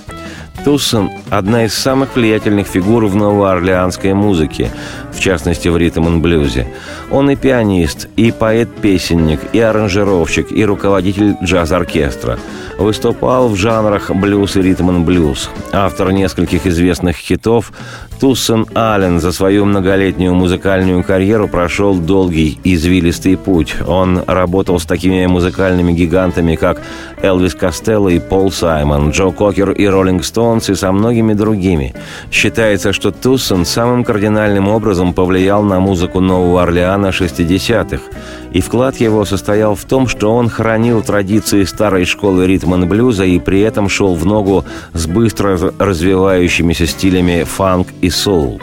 Туссен– 0.64 1.10
одна 1.30 1.66
из 1.66 1.74
самых 1.74 2.16
влиятельных 2.16 2.68
фигур 2.68 3.06
в 3.06 3.16
новоорлеанской 3.16 4.14
музыке, 4.14 4.72
в 5.12 5.20
частности 5.20 5.68
в 5.68 5.78
ритм-н-блюзе. 5.78 6.68
Он 7.12 7.30
и 7.30 7.36
пианист, 7.36 8.08
и 8.16 8.32
поэт-песенник, 8.32 9.40
и 9.54 9.60
аранжировщик, 9.60 10.52
и 10.52 10.66
руководитель 10.66 11.36
джаз-оркестра. 11.44 12.40
Выступал 12.78 13.48
в 13.48 13.56
жанрах 13.56 14.12
блюз 14.12 14.56
и 14.58 14.62
ритм-н-блюз. 14.62 15.50
Автор 15.72 16.12
нескольких 16.12 16.66
известных 16.66 17.16
хитов, 17.16 17.72
Туссен 18.20 18.66
Аллен 18.74 19.20
за 19.20 19.32
свою 19.32 19.66
многолетнюю 19.66 20.34
музыкальную 20.34 21.04
карьеру 21.04 21.48
прошел 21.48 21.96
долгий, 21.96 22.60
извилистый 22.64 23.38
путь. 23.38 23.76
Он 23.86 24.24
работал 24.26 24.80
с 24.80 24.86
такими 24.86 25.26
музыкальными 25.26 25.92
гигантами, 25.92 26.56
как 26.56 26.82
Элвис 27.22 27.56
Костелло 27.56 28.10
и 28.10 28.20
Пол 28.20 28.52
Саймон, 28.52 29.12
Джо 29.12 29.32
Кокер 29.32 29.72
и 29.72 29.86
Роллинг 29.86 30.24
Стоунс 30.46 30.70
и 30.70 30.76
со 30.76 30.92
многими 30.92 31.34
другими. 31.34 31.96
Считается, 32.32 32.94
что 32.94 33.12
Туссен 33.12 33.66
самым 33.66 34.04
кардинальным 34.04 34.68
образом 34.68 35.14
повлиял 35.14 35.64
на 35.64 35.80
музыку 35.80 36.20
Нового 36.20 36.62
Орлеана 36.62 37.08
60-х, 37.08 38.04
и 38.52 38.62
вклад 38.62 38.98
его 38.98 39.26
состоял 39.26 39.74
в 39.74 39.84
том, 39.86 40.08
что 40.08 40.36
он 40.36 40.50
хранил 40.50 41.02
традиции 41.02 41.64
старой 41.64 42.06
школы 42.06 42.46
ритм-н-блюза 42.46 43.26
и 43.26 43.40
при 43.40 43.62
этом 43.62 43.90
шел 43.90 44.14
в 44.14 44.24
ногу 44.26 44.66
с 44.94 45.08
быстро 45.08 45.58
развивающимися 45.80 46.86
стилями 46.86 47.44
фанк 47.44 47.88
и 48.02 48.12
соул. 48.12 48.62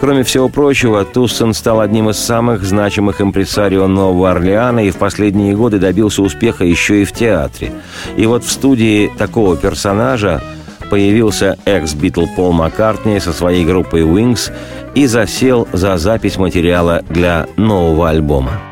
Кроме 0.00 0.24
всего 0.24 0.48
прочего, 0.48 1.04
Туссен 1.04 1.54
стал 1.54 1.80
одним 1.80 2.10
из 2.10 2.18
самых 2.18 2.64
значимых 2.64 3.20
импресарио 3.20 3.86
Нового 3.86 4.30
Орлеана 4.30 4.86
и 4.86 4.90
в 4.90 4.96
последние 4.96 5.54
годы 5.54 5.78
добился 5.78 6.22
успеха 6.22 6.64
еще 6.64 7.02
и 7.02 7.04
в 7.04 7.12
театре. 7.12 7.72
И 8.16 8.26
вот 8.26 8.44
в 8.44 8.50
студии 8.50 9.10
такого 9.18 9.56
персонажа 9.56 10.42
появился 10.90 11.56
экс-битл 11.64 12.26
Пол 12.36 12.52
Маккартни 12.52 13.18
со 13.20 13.32
своей 13.32 13.64
группой 13.64 14.02
Wings 14.02 14.52
и 14.94 15.06
засел 15.06 15.68
за 15.72 15.96
запись 15.96 16.36
материала 16.36 17.02
для 17.08 17.46
нового 17.56 18.10
альбома. 18.10 18.69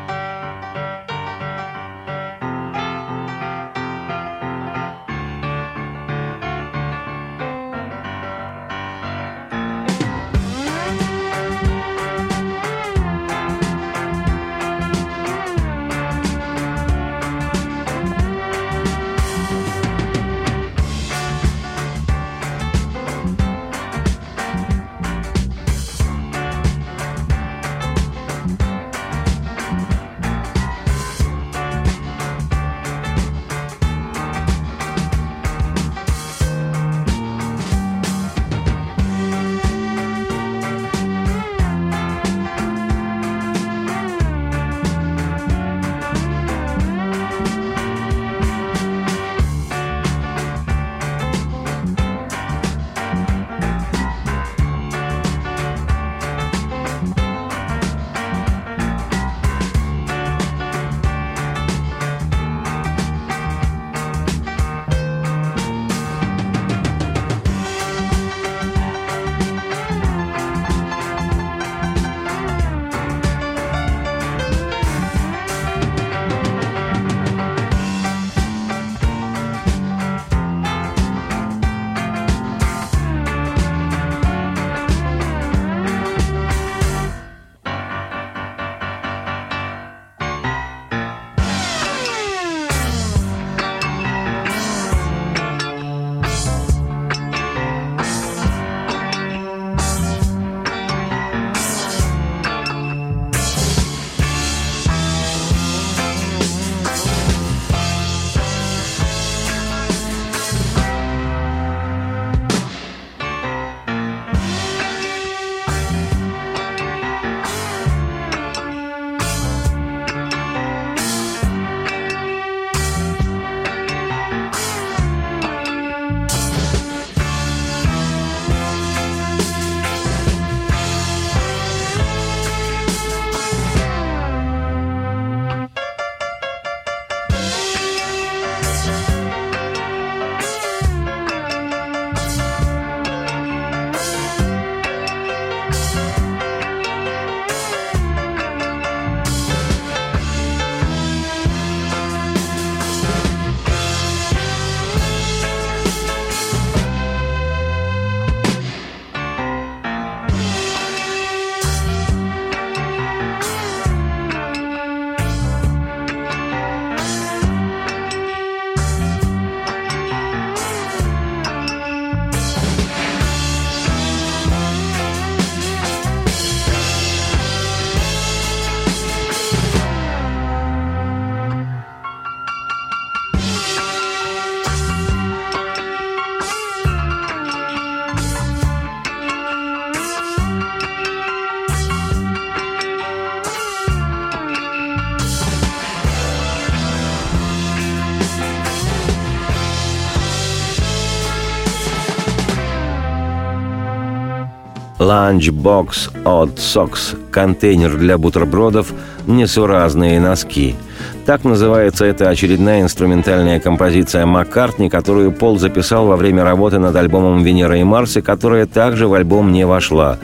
Lunchbox 205.29 206.09
от 206.25 206.57
Socks– 206.57 207.15
контейнер 207.31 207.97
для 207.97 208.17
бутербродов, 208.17 208.91
несуразные 209.27 210.19
носки– 210.19 210.75
так 211.29 211.43
называется 211.43 212.05
эта 212.05 212.27
очередная 212.27 212.81
инструментальная 212.81 213.59
композиция 213.59 214.25
Маккартни, 214.25 214.89
которую 214.89 215.31
Пол 215.31 215.59
записал 215.59 216.07
во 216.07 216.15
время 216.15 216.43
работы 216.43 216.79
над 216.79 216.95
альбомом 216.95 217.43
«Венера 217.43 217.77
и 217.77 217.83
Марс», 217.83 218.17
и 218.17 218.21
которая 218.21 218.65
также 218.65 219.07
в 219.07 219.13
альбом 219.13 219.51
не 219.51 219.63
вошла. 219.63 220.17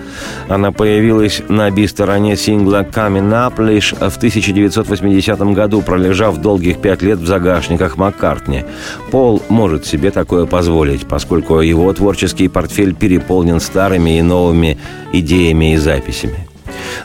Она 0.50 0.72
появилась 0.72 1.44
на 1.48 1.70
би-стороне 1.70 2.36
сингла 2.36 2.82
«Coming 2.82 3.30
Up» 3.30 3.64
лишь 3.64 3.94
в 3.94 4.18
1980 4.18 5.40
году, 5.54 5.84
пролежав 5.84 6.38
долгих 6.38 6.82
пять 6.82 7.04
лет 7.04 7.20
в 7.20 7.28
загашниках 7.28 7.98
Маккартни. 7.98 8.66
Пол 9.12 9.44
может 9.48 9.86
себе 9.86 10.10
такое 10.10 10.48
позволить, 10.48 11.06
поскольку 11.06 11.60
его 11.60 11.94
творческий 11.94 12.48
портфель 12.48 12.96
переполнен 12.96 13.60
старыми 13.60 14.18
и 14.18 14.24
новыми 14.24 14.80
идеями 15.14 15.74
и 15.74 15.78
записями. 15.78 16.45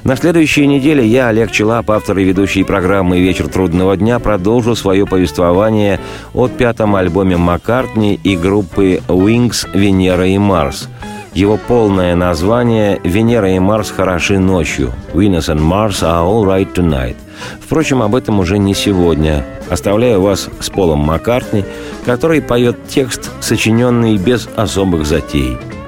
На 0.05 0.16
следующей 0.16 0.66
неделе 0.66 1.07
я, 1.07 1.28
Олег 1.28 1.51
Челап, 1.51 1.91
автор 1.91 2.18
и 2.18 2.24
ведущий 2.24 2.64
программы 2.64 3.20
«Вечер 3.20 3.49
трудного 3.49 3.97
дня», 3.97 4.18
продолжу 4.18 4.74
свое 4.74 5.07
повествование 5.07 6.01
о 6.34 6.49
пятом 6.49 6.97
альбоме 6.97 7.36
Маккартни 7.36 8.18
и 8.22 8.36
группы 8.36 9.03
Wings 9.09 9.68
«Венера 9.74 10.26
и 10.26 10.38
Марс». 10.38 10.88
Его 11.34 11.57
полное 11.57 12.16
название 12.16 13.01
«Венера 13.05 13.53
и 13.53 13.59
Марс 13.59 13.91
хороши 13.91 14.38
ночью» 14.38 14.93
«Venus 15.12 15.49
and 15.49 15.61
Mars 15.61 16.03
are 16.03 16.24
all 16.24 16.45
right 16.45 16.72
tonight». 16.72 17.16
Впрочем, 17.61 18.03
об 18.03 18.14
этом 18.14 18.41
уже 18.41 18.59
не 18.59 18.74
сегодня. 18.74 19.45
Оставляю 19.70 20.20
вас 20.20 20.49
с 20.61 20.70
Полом 20.70 21.01
Маккартни, 21.01 21.64
который 22.05 22.43
поет 22.43 22.88
текст, 22.88 23.30
сочиненный 23.41 24.16
без 24.16 24.49
особых 24.57 25.07
затей– 25.07 25.57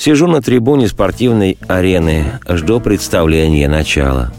Сижу 0.00 0.26
на 0.28 0.40
трибуне 0.40 0.88
спортивной 0.88 1.58
арены, 1.68 2.40
жду 2.48 2.80
представления 2.80 3.68
начала. 3.68 4.32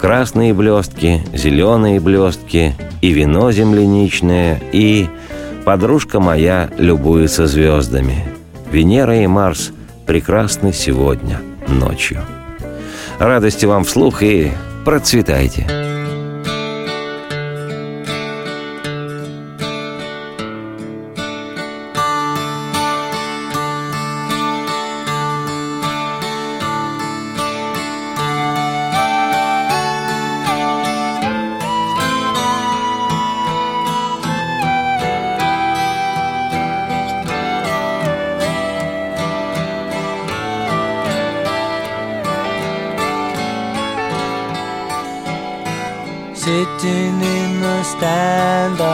Красные 0.00 0.54
блестки, 0.54 1.20
зеленые 1.34 2.00
блестки, 2.00 2.74
и 3.02 3.10
вино 3.10 3.52
земляничное, 3.52 4.58
и 4.72 5.10
подружка 5.66 6.18
моя 6.18 6.70
любуется 6.78 7.46
звездами. 7.46 8.24
Венера 8.70 9.18
и 9.18 9.26
Марс 9.26 9.72
прекрасны 10.06 10.72
сегодня 10.72 11.42
ночью. 11.68 12.22
Радости 13.18 13.66
вам 13.66 13.84
вслух 13.84 14.22
и 14.22 14.50
процветайте! 14.86 15.91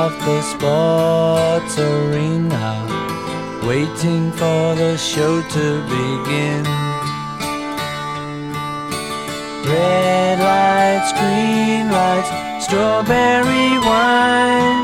of 0.08 0.24
the 0.24 0.40
sports 0.40 1.78
arena, 1.78 2.68
waiting 3.66 4.32
for 4.32 4.74
the 4.74 4.96
show 4.96 5.42
to 5.56 5.66
begin. 5.92 6.64
Red 9.68 10.38
lights, 10.50 11.10
green 11.20 11.90
lights, 11.98 12.30
strawberry 12.64 13.68
wine. 13.88 14.80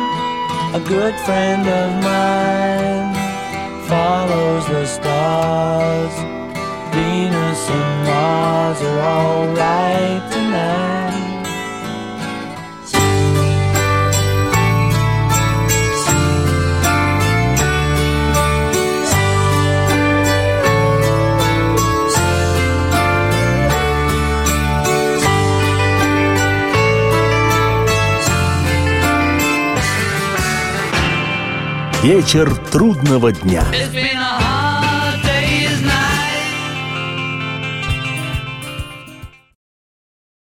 A 0.78 0.82
good 0.94 1.14
friend 1.26 1.64
of 1.80 1.88
mine 2.10 3.14
follows 3.88 4.66
the 4.66 4.84
stars. 4.86 6.14
Venus 6.94 7.62
and 7.78 8.06
Mars 8.06 8.80
are 8.82 9.00
alright. 9.16 10.33
Вечер 32.04 32.54
трудного 32.70 33.32
дня. 33.32 33.64